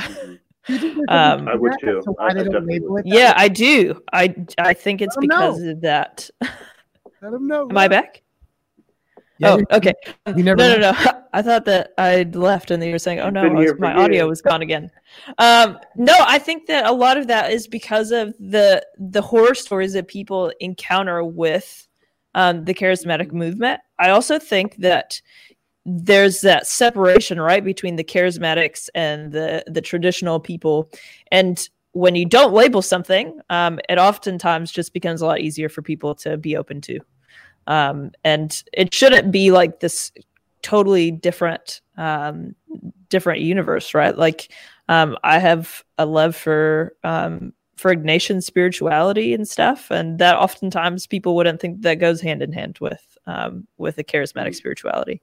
[0.00, 0.38] Mhm.
[0.66, 1.98] Do you think there's Um, I would too.
[1.98, 3.06] as I- I definitely would.
[3.06, 3.32] yeah.
[3.36, 4.02] I do.
[4.12, 5.52] I I think it's Let 'em know.
[5.52, 6.30] because of that.
[7.22, 7.68] let them know.
[7.70, 8.22] Am I back?
[9.38, 9.92] Yeah, oh, okay.
[10.34, 10.92] You never no, no, no.
[11.32, 13.92] I thought that I'd left, and you were saying, "Oh no, was- here for my
[13.94, 14.28] audio years.
[14.28, 14.90] was gone again."
[15.38, 19.54] Um, no, I think that a lot of that is because of the the horror
[19.54, 21.85] stories that people encounter with
[22.36, 23.80] um, the charismatic movement.
[23.98, 25.20] I also think that
[25.84, 30.88] there's that separation right between the charismatics and the the traditional people,
[31.32, 35.80] and when you don't label something, um, it oftentimes just becomes a lot easier for
[35.80, 37.00] people to be open to.
[37.66, 40.12] Um, and it shouldn't be like this
[40.62, 42.54] totally different um
[43.08, 44.50] different universe right like
[44.88, 51.06] um i have a love for um for ignatian spirituality and stuff and that oftentimes
[51.06, 55.20] people wouldn't think that goes hand in hand with um with a charismatic spirituality.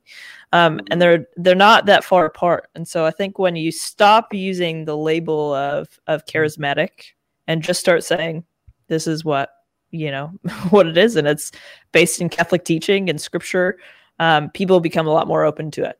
[0.51, 2.69] Um and they're they're not that far apart.
[2.75, 7.13] And so i think when you stop using the label of of charismatic
[7.47, 8.43] and just start saying
[8.87, 9.49] this is what
[9.91, 10.31] you know
[10.69, 11.51] what it is and it's
[11.91, 13.77] based in catholic teaching and scripture
[14.19, 15.99] um, people become a lot more open to it.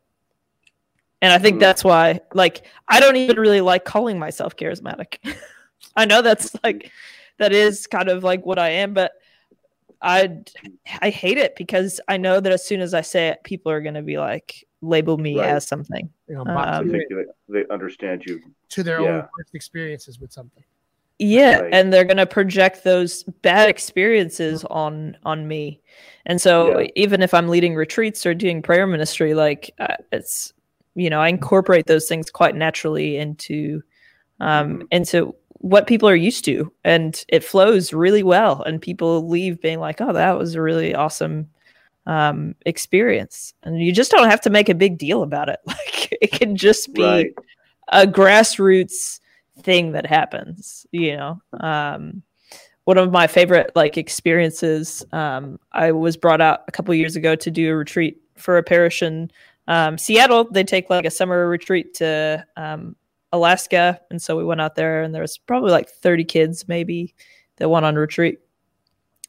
[1.21, 5.17] And I think that's why, like, I don't even really like calling myself charismatic.
[5.95, 6.91] I know that's like,
[7.37, 9.11] that is kind of like what I am, but
[10.01, 10.39] I
[11.01, 13.79] I hate it because I know that as soon as I say it, people are
[13.81, 15.49] going to be like label me Right.
[15.49, 16.09] as something.
[16.27, 18.41] You know, Um, I you think in they, they understand you.
[18.69, 19.09] to their yeah.
[19.09, 20.63] own first experiences with something.
[21.19, 21.73] Yeah, Right.
[21.73, 25.79] and they're going to project those bad experiences on on me.
[26.25, 26.87] And so Yeah.
[26.95, 30.53] even if I'm leading retreats or doing prayer ministry like uh, it's
[30.95, 33.81] you know, I incorporate those things quite naturally into
[34.41, 34.87] um Mhm.
[34.91, 39.79] into what people are used to and it flows really well and people leave being
[39.79, 41.49] like, "Oh, that was a really awesome
[42.05, 45.59] um experience." And you just don't have to make a big deal about it.
[45.67, 47.33] Like it can just be Right.
[47.89, 49.19] a grassroots
[49.61, 52.23] thing that happens you know um
[52.85, 57.35] one of my favorite like experiences um i was brought out a couple years ago
[57.35, 59.29] to do a retreat for a parish in
[59.67, 62.95] um, seattle they take like a summer retreat to um,
[63.33, 67.13] alaska and so we went out there and there was probably like 30 kids maybe
[67.57, 68.39] that went on retreat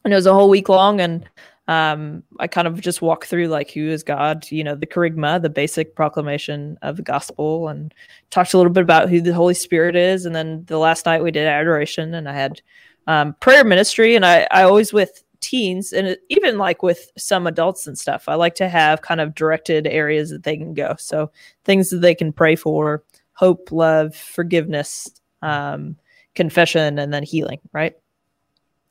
[0.04, 1.28] and it was a whole week long and
[1.66, 5.40] um, I kind of just walked through like who is God, you know, the charisma,
[5.40, 7.94] the basic proclamation of the gospel, and
[8.28, 10.26] talked a little bit about who the Holy Spirit is.
[10.26, 12.60] And then the last night we did adoration, and I had
[13.06, 17.86] um, prayer ministry, and I, I always with teens and even like with some adults
[17.86, 20.96] and stuff, I like to have kind of directed areas that they can go.
[20.98, 21.30] So
[21.64, 23.02] things that they can pray for,
[23.34, 25.10] hope, love, forgiveness,
[25.42, 25.96] um,
[26.34, 27.94] confession, and then healing, right?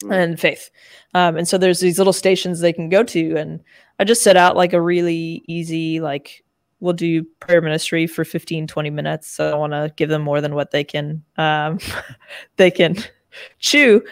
[0.03, 0.23] Mm.
[0.23, 0.69] and faith.
[1.13, 3.37] Um, and so there's these little stations they can go to.
[3.37, 3.61] And
[3.99, 6.43] I just set out like a really easy, like,
[6.79, 9.27] we'll do prayer ministry for 15, 20 minutes.
[9.29, 11.79] So I want to give them more than what they can, um,
[12.57, 12.97] they can
[13.59, 14.03] chew.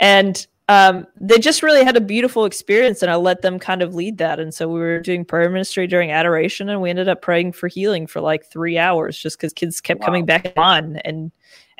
[0.00, 3.94] And um, they just really had a beautiful experience and I let them kind of
[3.94, 4.40] lead that.
[4.40, 7.68] And so we were doing prayer ministry during adoration and we ended up praying for
[7.68, 10.06] healing for like three hours just because kids kept Wow.
[10.06, 11.30] coming back on and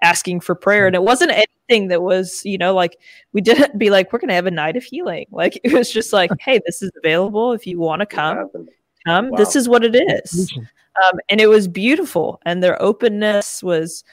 [0.03, 0.87] asking for prayer.
[0.87, 2.99] And it wasn't anything that was, you know, like
[3.33, 5.27] we didn't be like, we're going to have a night of healing.
[5.33, 7.53] Like it was just like, hey, this is available.
[7.53, 8.51] If you want to come,
[9.07, 9.31] come.
[9.31, 9.37] Wow.
[9.37, 10.53] This is what it is
[11.03, 14.05] um, and it was beautiful and their openness was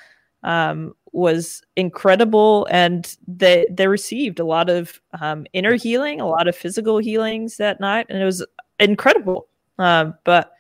[0.44, 6.48] um, was incredible and they they received a lot of um, inner healing a lot
[6.48, 8.46] of physical healings that night and it was
[8.80, 9.48] incredible
[9.78, 10.54] um, but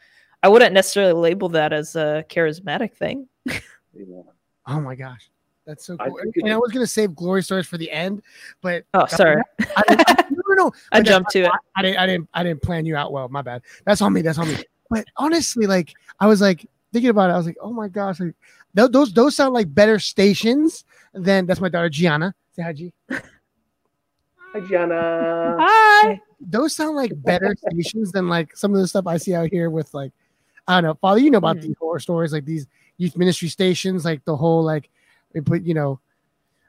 [0.43, 3.55] i wouldn't necessarily label that as a charismatic thing Yeah.
[4.67, 5.29] Oh my gosh.
[5.65, 6.17] That's so I cool.
[6.21, 8.21] think And it- I was gonna save glory stories for the end,
[8.61, 9.41] but oh sorry
[9.75, 10.71] I didn't, I, no, no, no.
[10.91, 13.11] i But jumped to it I, I didn't I didn't I didn't plan you out
[13.11, 13.27] well.
[13.29, 13.63] My bad.
[13.85, 14.21] That's on me.
[14.21, 14.57] That's on me.
[14.89, 18.19] But honestly, like I was like thinking about it, I was like, oh my gosh,
[18.19, 18.35] like,
[18.73, 22.33] tho- those those sound like better stations than that's my daughter Gianna.
[22.55, 22.93] Say hi, G.
[23.09, 25.55] Hi, Gianna.
[25.59, 29.49] hi Those sound like better stations than like some of the stuff I see out
[29.49, 30.11] here with like
[30.67, 31.19] I don't know, Father.
[31.19, 31.61] You know about Mhm.
[31.61, 32.67] these horror stories, like these
[32.97, 34.89] youth ministry stations, like the whole like
[35.33, 35.99] they put you know,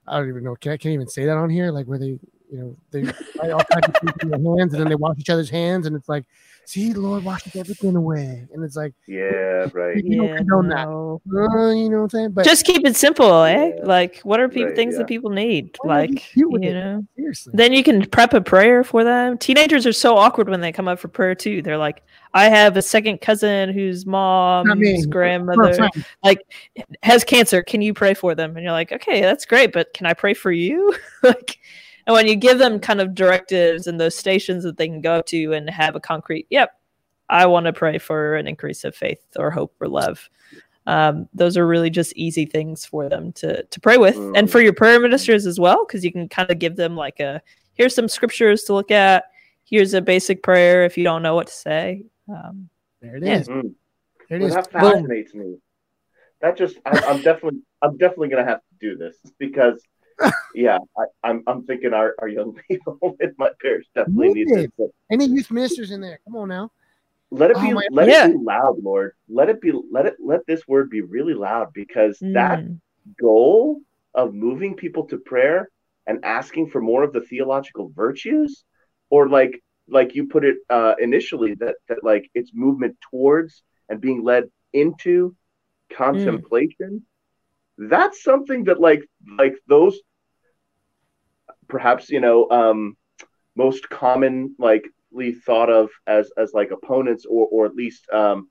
[0.06, 0.54] I don't even know.
[0.56, 1.70] Can I can't even say that on here?
[1.70, 2.18] Like where they
[2.52, 5.30] you know they all kinds of things in their hands and then they wash each
[5.30, 6.24] other's hands and it's like,
[6.66, 10.04] see, the Lord washes everything away, and it's like, Yeah, right.
[10.04, 10.84] You don't yeah, that.
[10.86, 11.20] no.
[11.34, 12.30] uh, you know what I'm saying?
[12.32, 13.84] But just keep it simple eh Yeah.
[13.84, 14.98] like what are people Right, things yeah.
[14.98, 18.84] that people need Why like cute you know seriously, Then you can prep a prayer
[18.84, 19.38] for them.
[19.38, 21.62] Teenagers are so awkward when they come up for prayer too.
[21.62, 22.02] They're like,
[22.34, 26.38] I have a second cousin whose mom, whose mom's For a grandmother friend.
[27.02, 27.62] has cancer.
[27.62, 28.56] Can you pray for them?
[28.56, 30.94] And you're like, okay, that's great, but can I pray for you?
[31.22, 31.58] like,
[32.06, 35.22] and when you give them kind of directives and those stations that they can go
[35.22, 36.78] to and have a concrete, yep,
[37.28, 40.28] I want to pray for an increase of faith or hope or love.
[40.86, 44.60] Um, those are really just easy things for them to to pray with, and for
[44.60, 47.40] your prayer ministers as well, because you can kind of give them like a
[47.74, 49.24] here's some scriptures to look at.
[49.64, 52.04] Here's a basic prayer if you don't know what to say.
[52.28, 52.68] Um,
[53.00, 53.48] there it is.
[53.48, 53.54] Yeah.
[53.54, 53.74] Mm.
[54.28, 54.54] There it Well, is.
[54.54, 54.92] that Boom.
[54.92, 55.56] fascinates me.
[56.40, 59.80] That just I, I'm definitely I'm definitely gonna have to do this because
[60.54, 64.48] yeah, I, I'm I'm thinking our, our young people in my parish definitely need
[64.78, 64.90] this.
[65.10, 66.20] Any youth ministers in there?
[66.24, 66.70] Come on now.
[67.30, 68.26] let it Oh be my- let Yeah.
[68.26, 69.12] it be loud, Lord.
[69.28, 72.78] Let it be let it let this word be really loud because that mm,
[73.18, 73.80] goal
[74.14, 75.68] of moving people to prayer
[76.06, 78.64] and asking for more of the theological virtues
[79.10, 84.00] or like like you put it uh initially that that like it's movement towards and
[84.00, 85.34] being led into
[85.96, 87.04] contemplation
[87.78, 89.02] that's something that like
[89.38, 89.98] like those
[91.68, 92.96] perhaps you know um
[93.56, 98.48] most common likely thought of as as like opponents or or at least um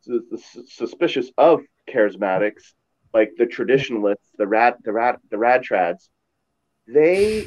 [0.00, 2.72] su- su- suspicious of charismatics
[3.12, 6.08] like the traditionalists the rad the rad the rad trads
[6.86, 7.46] they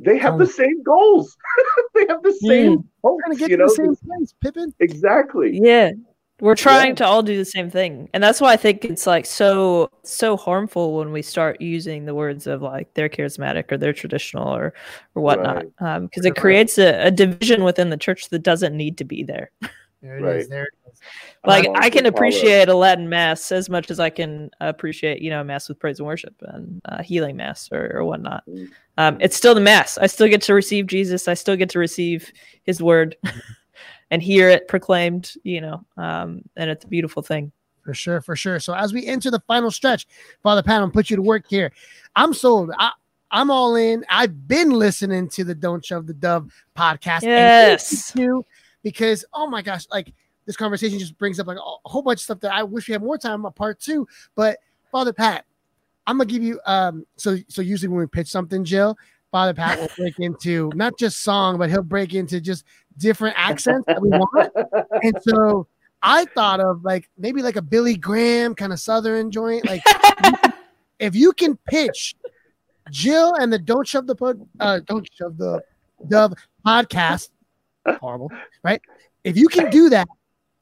[0.00, 1.36] they have the same goals.
[1.94, 3.66] They have the same hopes Trying to get you to know?
[3.66, 4.72] the same place, Pippin.
[4.78, 5.58] exactly.
[5.60, 5.90] Yeah,
[6.40, 6.94] We're trying Yeah.
[6.96, 8.08] to all do the same thing.
[8.14, 12.14] And that's why I think it's like so so harmful when we start using the
[12.14, 14.72] words of like they're charismatic or they're traditional or
[15.14, 15.66] or whatnot.
[15.80, 19.24] Um because it creates a, a division within the church that doesn't need to be
[19.24, 19.50] there.
[20.00, 20.22] There it is.
[20.22, 20.48] Right.
[20.50, 21.00] There it is.
[21.44, 25.30] Like Um, I can appreciate a Latin mass as much as I can appreciate, you
[25.30, 28.44] know, a mass with praise and worship and uh, healing mass or, or whatnot.
[28.48, 28.68] Mm.
[28.96, 29.98] Um, it's still the mass.
[29.98, 31.26] I still get to receive Jesus.
[31.26, 32.30] I still get to receive
[32.62, 33.16] His word
[34.10, 35.34] and hear it proclaimed.
[35.42, 37.52] You know, um, and it's a beautiful thing.
[37.82, 38.60] For sure, for sure.
[38.60, 40.06] So as we enter the final stretch,
[40.42, 41.72] Father Pat, I'm put you to work here.
[42.14, 42.70] I'm sold.
[42.78, 42.90] I,
[43.30, 44.04] I'm all in.
[44.10, 47.22] I've been listening to the Don't Shove the Dove podcast.
[47.22, 48.12] Yes.
[48.12, 48.44] thank
[48.82, 50.12] because oh my gosh, like
[50.46, 52.88] this conversation just brings up like a, a whole bunch of stuff that I wish
[52.88, 54.06] we had more time on part two.
[54.34, 54.58] But
[54.90, 55.44] Father Pat,
[56.06, 58.96] I'm gonna give you um so so usually when we pitch something, Jil,
[59.30, 62.64] Father Pat will break into not just song, but he'll break into just
[62.96, 64.52] different accents that we want.
[65.02, 65.66] And so
[66.02, 69.66] I thought of like maybe like a Billy Graham kind of southern joint.
[69.66, 69.82] Like
[70.98, 72.14] if you can pitch
[72.90, 75.62] Jil and the Don't Shove the Pud, uh, Don't Shove the
[76.08, 76.34] Dove
[76.66, 77.30] podcast,
[78.00, 78.30] horrible,
[78.62, 78.80] right?
[79.24, 80.08] If you can do that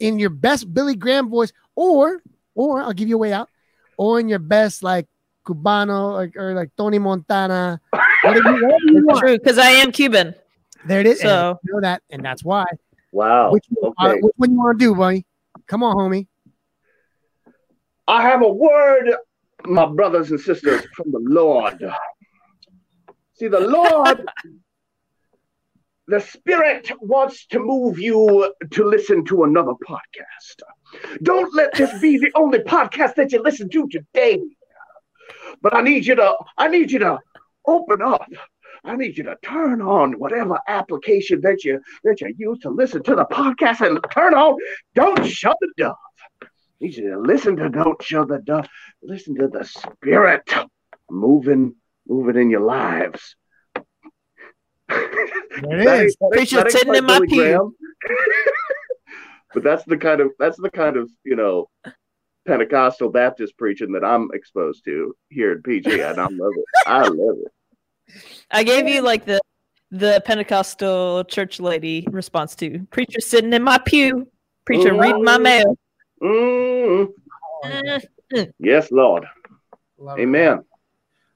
[0.01, 2.21] in your best Billy Graham voice, or
[2.55, 3.49] or I'll give you a way out,
[3.97, 5.07] or in your best like
[5.47, 7.81] Cubano or, or like Tony Montana,
[8.29, 9.18] whatever you, whatever you want.
[9.20, 10.35] True, because I am Cuban.
[10.87, 11.20] There it is.
[11.20, 12.64] So- you know that, and that's why.
[13.12, 13.51] Wow.
[13.53, 14.20] Which, one- uh, okay.
[14.20, 15.24] which one you want to do, buddy?
[15.66, 16.27] Come on, homie.
[18.09, 19.14] I have a word,
[19.64, 21.83] my brothers and sisters, from the Lord.
[23.35, 24.24] See, the Lord,
[26.09, 30.62] the Spirit wants to move you to listen to another podcast.
[31.22, 34.41] Don't let this be the only podcast that you listen to today.
[35.62, 37.18] But I need you to, I need you to
[37.67, 38.27] open up.
[38.85, 43.03] I need you to turn on whatever application that you that you use to listen
[43.05, 44.57] to the podcast and turn on.
[44.95, 45.97] Don't shut the dove.
[46.43, 46.47] I
[46.81, 48.67] need you to listen to Don't Shut the Dove.
[49.03, 50.49] Listen to the Spirit
[51.11, 51.75] moving,
[52.07, 53.35] moving in your lives.
[54.89, 55.87] There it is.
[55.87, 57.75] ain't- that ain't- Preacher sitting in my pew.
[59.55, 61.71] But that's the kind of that's the kind of you know
[62.47, 66.64] Pentecostal Baptist preaching that I'm exposed to here at PG, and I love it.
[66.87, 67.53] I love it.
[68.50, 69.40] I gave you like the
[69.90, 74.26] the Pentecostal church lady response to preacher sitting in my pew,
[74.64, 75.78] preacher reading my mail.
[76.22, 77.12] Mm.
[77.64, 78.52] Mm.
[78.59, 79.24] Yes, Lord.
[79.98, 80.22] Love it.
[80.22, 80.64] Amen.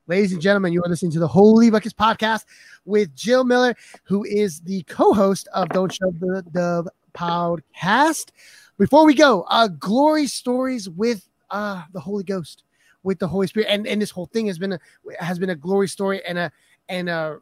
[0.07, 2.45] Ladies and gentlemen, you are listening to the Holy Ruckus podcast
[2.85, 8.31] with Jil Miller, who is the co-host of Don't Shove the Dove podcast.
[8.77, 12.65] Before we go, uh, glory stories with uh the Holy Ghost,
[13.03, 14.81] with the Holy Spirit, and and this whole thing has been a
[15.19, 16.53] has been a glory story and a
[16.89, 17.39] and a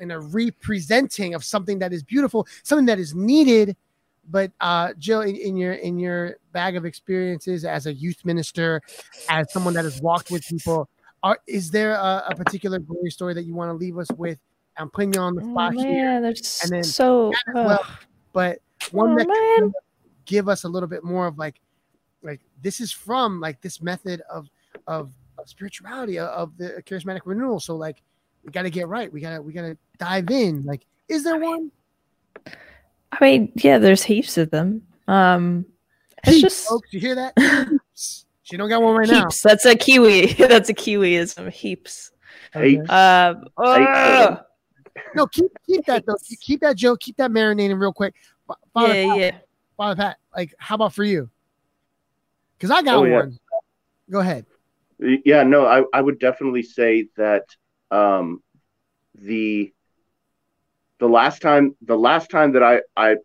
[0.00, 3.76] and a representing of something that is beautiful, something that is needed.
[4.30, 8.82] But uh, Jil, in, in your in your bag of experiences as a youth minister,
[9.28, 10.88] as someone that has walked with people,
[11.22, 14.38] are is there a, a particular glory story that you want to leave us with?
[14.76, 17.84] I'm putting you on the Oh, spot here, man, there's and then- so well,
[18.32, 18.60] but
[18.92, 19.36] one oh, that man.
[19.56, 19.72] can
[20.24, 21.60] give us a little bit more of like,
[22.22, 24.48] like this is from like this method of
[24.88, 27.60] of, of spirituality of, of the charismatic renewal.
[27.60, 28.02] So like,
[28.44, 29.12] we got to get right.
[29.12, 30.64] We gotta we gotta dive in.
[30.64, 31.70] Like, is there one?
[32.46, 34.82] I mean, yeah, there's heaps of them.
[35.06, 35.64] Um,
[36.24, 36.92] it's Heaps, just folks.
[36.92, 37.34] You hear that?
[38.42, 39.24] She don't got one right now.
[39.24, 39.42] heaps.
[39.42, 40.32] That's a Kiwi.
[40.38, 41.50] That's a Kiwiism.
[41.52, 42.12] Heaps.
[42.54, 42.88] Heaps.
[42.88, 44.38] Um, oh,
[45.14, 46.16] No, keep keep that though.
[46.40, 47.00] Keep that joke.
[47.00, 48.14] Keep that marinating real quick.
[48.72, 49.38] Father, yeah, Pat, yeah.
[49.76, 51.28] Father Pat, like, how about for you?
[52.56, 53.16] Because I got Oh, yeah.
[53.16, 53.38] one.
[54.10, 54.46] Go ahead.
[55.00, 57.44] Yeah, no, I, I would definitely say that
[57.90, 58.42] um,
[59.14, 59.72] the
[60.98, 63.16] the last time the last time that I, I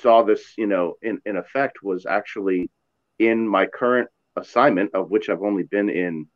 [0.00, 2.70] saw this, you know, in, in effect was actually
[3.18, 6.26] in my current assignment, of which I've only been in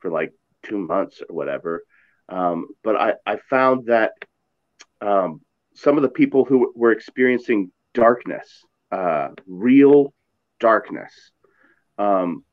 [0.00, 0.32] for like
[0.64, 1.82] two months or whatever.
[2.28, 4.12] Um, but I, I found that
[5.00, 5.40] um,
[5.74, 10.12] some of the people who were experiencing darkness, uh, real
[10.60, 11.12] darkness,
[11.98, 12.44] um,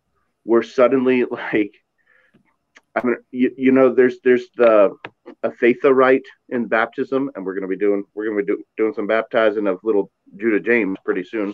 [0.46, 1.74] were suddenly like
[2.96, 4.96] I mean you, you know there's there's the
[5.44, 8.64] Ephphatha rite in baptism and we're going to be doing we're going to be do,
[8.78, 11.54] doing some baptizing of little Judah James pretty soon.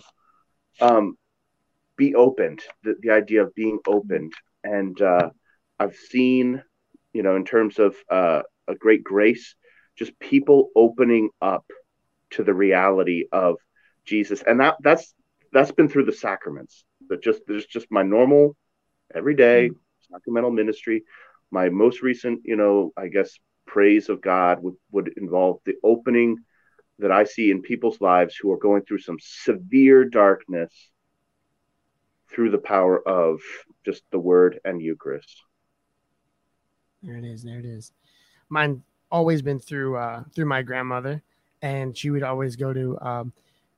[0.80, 1.16] Um
[1.96, 4.32] be opened the, the idea of being opened.
[4.64, 5.30] And uh
[5.78, 6.62] I've seen
[7.12, 9.54] you know in terms of uh a great grace
[9.96, 11.64] just people opening up
[12.30, 13.56] to the reality of
[14.04, 14.42] Jesus.
[14.42, 15.14] And that that's
[15.52, 16.84] that's been through the sacraments.
[17.08, 18.56] That just there's just my normal
[19.14, 19.70] everyday
[20.10, 21.04] sacramental ministry
[21.50, 26.36] my most recent you know i guess praise of god would, would involve the opening
[26.98, 30.90] that i see in people's lives who are going through some severe darkness
[32.30, 33.40] through the power of
[33.84, 35.42] just the word and Eucharist.
[37.02, 37.42] There it is.
[37.42, 37.92] There it is.
[38.48, 41.22] Mine always been through uh, through my grandmother,
[41.62, 43.32] and she would always go to um,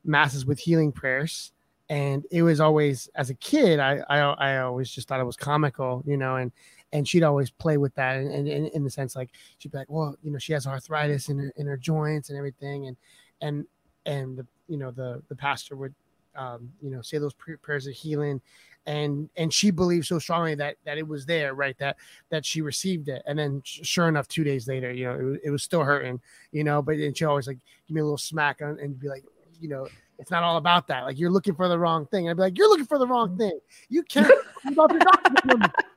[0.05, 1.53] masses with healing prayers.
[1.91, 5.37] And it was always, as a kid, I, I I always just thought it was
[5.37, 6.53] comical, you know, and
[6.93, 9.78] and she'd always play with that, and, and, and in the sense like she'd be
[9.78, 12.97] like, well, you know, she has arthritis in her in her joints and everything, and
[13.41, 13.66] and
[14.07, 15.95] and the you know the the pastor would
[16.36, 18.41] um, you know say those prayers of healing
[18.89, 21.97] and and she believed so strongly that that it was there right that
[22.30, 23.22] that she received it.
[23.26, 26.20] And then sure enough two days later you know it, was, it was still hurting
[26.53, 29.24] you know but and she always like give me a little smack and be like
[29.61, 29.86] you know
[30.19, 32.43] it's not all about that like you're looking for the wrong thing and i'd be
[32.43, 33.59] like you're looking for the wrong thing
[33.89, 34.33] you can't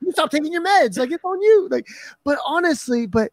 [0.00, 1.86] you stop taking your meds like it's on you like
[2.24, 3.32] but honestly but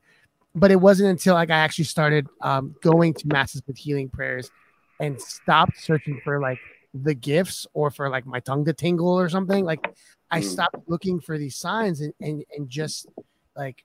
[0.56, 4.50] but it wasn't until like i actually started um, going to masses with healing prayers
[5.00, 6.60] and stopped searching for like
[6.94, 9.64] the gifts or for like my tongue to tingle or something.
[9.64, 9.94] Like
[10.32, 10.44] I mm.
[10.44, 13.08] stopped looking for these signs and and, and just
[13.56, 13.84] like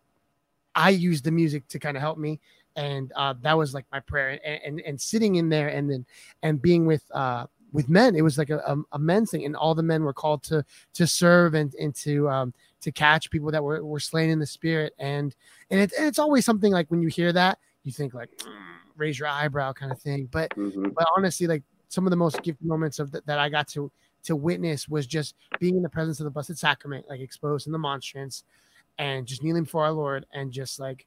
[0.75, 2.41] I used the music to kind of help me.
[2.77, 6.05] And uh, that was like my prayer and, and, and sitting in there and then
[6.43, 8.15] and being with uh, with men.
[8.17, 10.65] It was like a, a, a, men's thing, and all the men were called to
[10.95, 14.47] to serve and and to um, to catch people that were, were slain in the
[14.47, 14.95] spirit.
[14.99, 15.35] And
[15.71, 18.49] and, it, and it's always something like when you hear that, you think like mm,
[18.97, 20.29] raise your eyebrow kind of thing.
[20.31, 20.91] But mm-hmm.
[20.91, 23.91] but honestly, like some of the most gifted moments of the, that I got to
[24.25, 27.73] to witness was just being in the presence of the Blessed Sacrament, like exposed in
[27.73, 28.45] the monstrance,
[28.99, 31.07] and just kneeling before our Lord and just like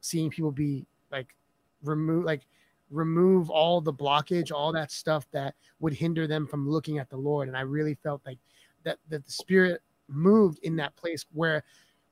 [0.00, 0.86] seeing people be
[1.16, 1.34] like
[1.82, 2.42] remove like
[2.90, 7.16] remove all the blockage, all that stuff that would hinder them from looking at the
[7.16, 7.48] Lord.
[7.48, 8.38] And I really felt like
[8.84, 11.64] that that the Spirit moved in that place where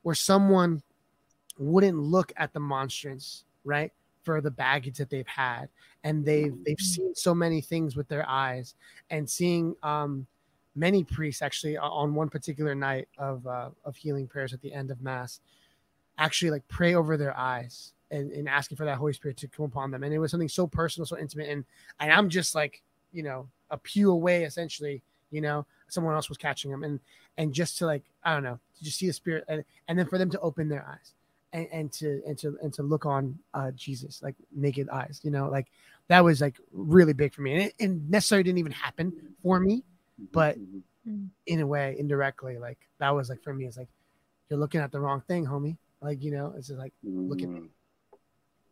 [0.02, 0.82] where someone
[1.59, 3.92] wouldn't look at the monstrance, right?
[4.24, 5.68] for the baggage that they've had
[6.02, 6.80] and they've they've mm.
[6.80, 8.74] seen so many things with their eyes
[9.11, 10.26] and seeing um
[10.74, 14.90] many priests actually on one particular night of uh, of healing prayers at the end
[14.90, 15.40] of mass
[16.18, 19.64] actually like pray over their eyes and, and asking for that holy spirit to come
[19.64, 21.64] upon them and it was something so personal so intimate and
[22.00, 22.82] and i'm just like
[23.12, 27.00] you know a pew away essentially you know someone else was catching them and
[27.38, 30.07] and just to like i don't know to just see the spirit and, and then
[30.07, 31.12] for them to open their eyes
[31.55, 35.20] and, and to and to and to look on uh, Jesus like naked eyes.
[35.22, 35.68] You know, like
[36.09, 39.59] that was like really big for me, and it, it necessarily didn't even happen for
[39.61, 41.24] me, mm-hmm, but mm-hmm.
[41.46, 43.88] in a way, indirectly, like that was like for me, it's like
[44.50, 45.76] you're looking at the wrong thing, homie.
[46.02, 47.70] Like you know, it's just like look at me.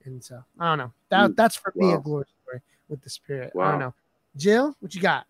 [0.03, 0.07] Mm.
[0.07, 0.93] And so I don't know.
[1.11, 1.37] That mm.
[1.37, 1.89] that's for wow.
[1.89, 3.55] me a glory story with the spirit.
[3.55, 3.65] Wow.
[3.65, 3.95] I don't know.
[4.37, 5.27] Jil, what you got?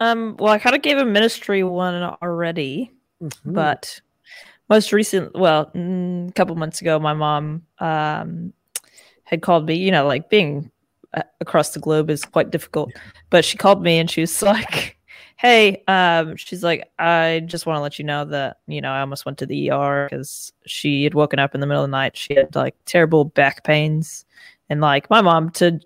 [0.00, 2.90] Um, well, I kind of gave a ministry one already,
[3.22, 3.52] mm-hmm.
[3.52, 4.00] but
[4.68, 8.52] most recent, well, mm, a couple months ago, my mom um,
[9.24, 9.76] had called me.
[9.76, 10.70] You know, like being
[11.14, 12.92] uh, across the globe is quite difficult,
[13.30, 14.91] but she called me and she was like,
[15.42, 19.00] "Hey," um, she's like, "I just want to let you know that you know I
[19.00, 21.92] almost went to the ER because she had woken up in the middle of the
[21.92, 22.16] night.
[22.16, 24.24] She had like terrible back pains,
[24.70, 25.80] and like my mom to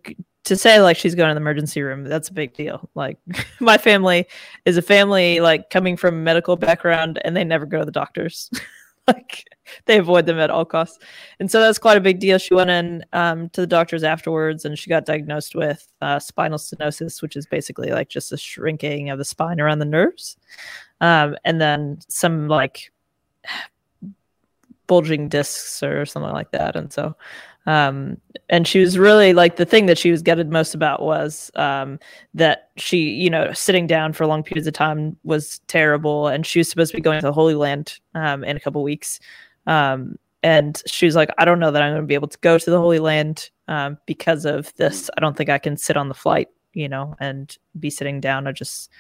[0.47, 2.89] to say like she's going to the emergency room that's a big deal.
[2.95, 3.19] Like
[3.61, 4.27] my family
[4.65, 7.93] is a family like coming from a medical background and they never go to the
[7.93, 8.51] doctors.
[9.09, 9.45] Like
[9.87, 10.99] they avoid them at all costs.
[11.41, 12.39] And so that's quite a big deal.
[12.39, 16.59] She went in um, to the doctors afterwards and she got diagnosed with uh, spinal
[16.59, 20.37] stenosis which is basically like just a shrinking of the spine around the nerves.
[21.01, 22.93] Um, and then some like
[24.87, 26.77] bulging discs or something like that.
[26.77, 27.17] And so
[27.67, 28.19] um,
[28.49, 31.99] and she was really like the thing that she was gutted most about was um,
[32.33, 36.29] that she you know sitting down for long periods of time was terrible.
[36.29, 38.83] And she was supposed to be going to the holy land um, in a couple
[38.83, 39.19] weeks
[39.67, 42.39] um, and she was like i don't know that i'm going to be able to
[42.39, 45.97] go to the holy land um, because of this i don't think i can sit
[45.97, 48.91] on the flight you know and be sitting down i just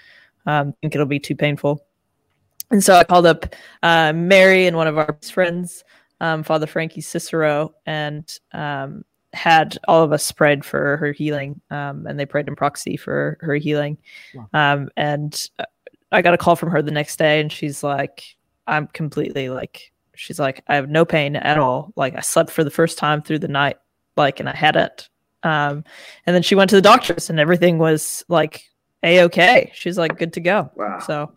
[0.46, 1.84] um, think it'll be too painful
[2.70, 3.46] and so i called up
[3.82, 5.84] uh, mary and one of our friends
[6.20, 12.06] um, Father Frankie Cicero, and um, had all of us prayed for her healing, um,
[12.06, 13.98] and they prayed in proxy for her healing.
[14.34, 14.48] Wow.
[14.52, 15.50] Um, and
[16.12, 18.36] I got a call from her the next day, and she's like,
[18.66, 21.92] "I'm completely like." She's like, I have no pain at all.
[21.96, 23.76] Like I slept for the first time through the night,
[24.16, 25.08] like, and I hadn't.
[25.42, 25.84] Um,
[26.26, 28.64] and then she went to the doctors, and everything was like
[29.02, 29.70] a okay.
[29.74, 30.70] She's like good to go.
[30.74, 30.98] Wow.
[31.00, 31.32] So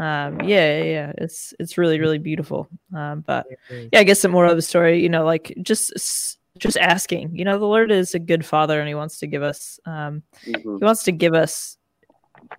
[0.00, 3.46] um yeah, yeah, yeah it's it's really really beautiful um but
[3.92, 7.44] yeah i guess the more of the story you know like just just asking you
[7.44, 10.78] know the lord is a good father and he wants to give us um mm-hmm.
[10.78, 11.76] he wants to give us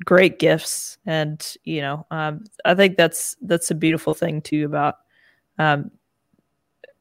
[0.06, 4.96] great gifts and you know um i think that's that's a beautiful thing too about
[5.62, 5.92] um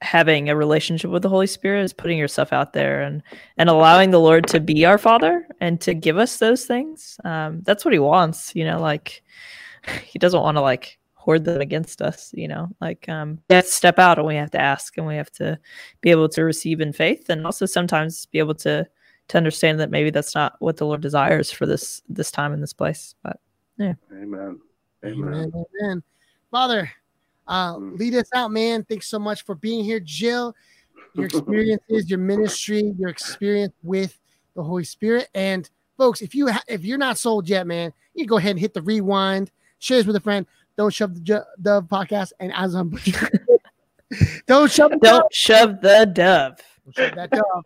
[0.02, 3.22] having a relationship with the holy spirit is putting yourself out there and
[3.58, 7.60] and allowing the lord to be our father and to give us those things um
[7.62, 9.22] that's what he wants you know like
[10.04, 12.68] he doesn't want to like hoard them against us, you know.
[12.80, 15.30] Like um we have to step out and we have to ask and we have
[15.32, 15.58] to
[16.00, 18.86] be able to receive in faith and also sometimes be able to
[19.28, 22.60] to understand that maybe that's not what the Lord desires for this this time in
[22.60, 23.14] this place.
[23.22, 23.38] But
[23.80, 23.96] Amen.
[24.12, 24.60] Amen.
[25.04, 25.52] Amen.
[25.82, 26.02] Amen.
[26.50, 26.90] Father,
[27.50, 27.98] uh, Mm.
[27.98, 28.84] lead us out, man.
[28.84, 30.54] Thanks so much for being here, Jil.
[31.14, 34.18] Your experiences, your ministry, your experience with
[34.54, 35.68] the Holy Spirit, and
[35.98, 38.60] folks, if you ha- if you're not sold yet, man, you can go ahead and
[38.60, 39.50] hit the rewind,
[39.80, 40.46] share this with a friend.
[40.76, 42.90] Don't shove the ju- dove podcast, and as I'm
[44.46, 46.58] don't shove the don't shove the dove.
[46.84, 47.64] Don't shove that dove.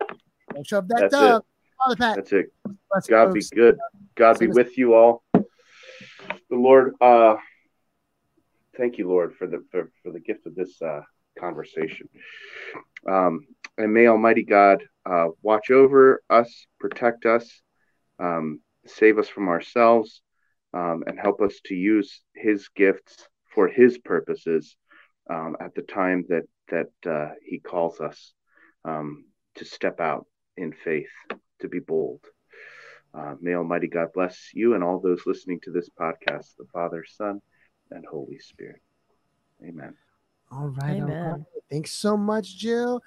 [0.53, 1.17] Don't shove that That's it.
[1.17, 1.43] dove.
[1.77, 2.45] Father Pat, That's it.
[2.89, 3.77] bless you, God be good.
[4.15, 5.23] God be with you all.
[5.33, 5.43] The
[6.51, 7.35] Lord, uh,
[8.77, 11.01] thank you, Lord, for the for, for the gift of this uh,
[11.39, 12.07] conversation.
[13.07, 13.45] Um,
[13.77, 17.61] and may Almighty God uh, watch over us, protect us,
[18.19, 20.21] um, save us from ourselves,
[20.73, 24.75] um, and help us to use His gifts for His purposes
[25.29, 28.33] um, at the time that that uh, He calls us
[28.83, 29.25] um,
[29.55, 30.25] to step out
[30.57, 31.11] in faith,
[31.61, 32.21] to be bold.
[33.13, 37.05] Uh, may Almighty God bless you and all those listening to this podcast, the Father,
[37.07, 37.41] Son,
[37.91, 38.81] and Holy Spirit.
[39.63, 39.93] Amen.
[40.51, 40.97] All right.
[40.97, 41.31] Amen.
[41.31, 41.41] right.
[41.69, 43.01] Thanks so much, Jil.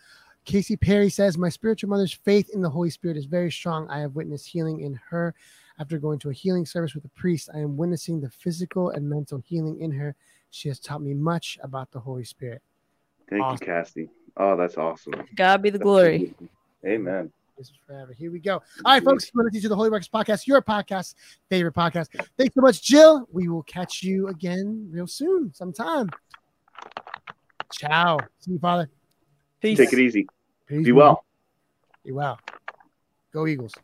[0.45, 3.89] Casey Perry says, My spiritual mother's faith in the Holy Spirit is very strong.
[3.91, 5.35] I have witnessed healing in her.
[5.79, 9.09] After going to a healing service with a priest, I am witnessing the physical and
[9.09, 10.17] mental healing in her.
[10.51, 12.63] She has taught me much about the Holy Spirit.
[13.29, 13.59] Thank Awesome.
[13.61, 14.11] you, Cassie.
[14.37, 15.13] Oh, that's awesome.
[15.37, 16.35] God be the glory.
[16.85, 17.31] Amen.
[17.59, 18.13] This is forever.
[18.13, 18.55] Here we go.
[18.55, 18.63] All
[18.93, 19.33] right, folks.
[19.35, 21.17] You're listening to the Holy Ruckus podcast, your podcast,
[21.51, 22.07] favorite podcast.
[22.39, 23.27] Thanks so much, Jil.
[23.33, 26.09] We will catch you again real soon, sometime.
[27.73, 28.19] Ciao.
[28.39, 28.89] See you, Father.
[29.61, 29.77] Peace.
[29.77, 30.29] Take it easy.
[30.69, 30.85] Peace.
[30.85, 31.25] Be well.
[32.05, 32.39] Be well.
[33.33, 33.75] Go Eagles.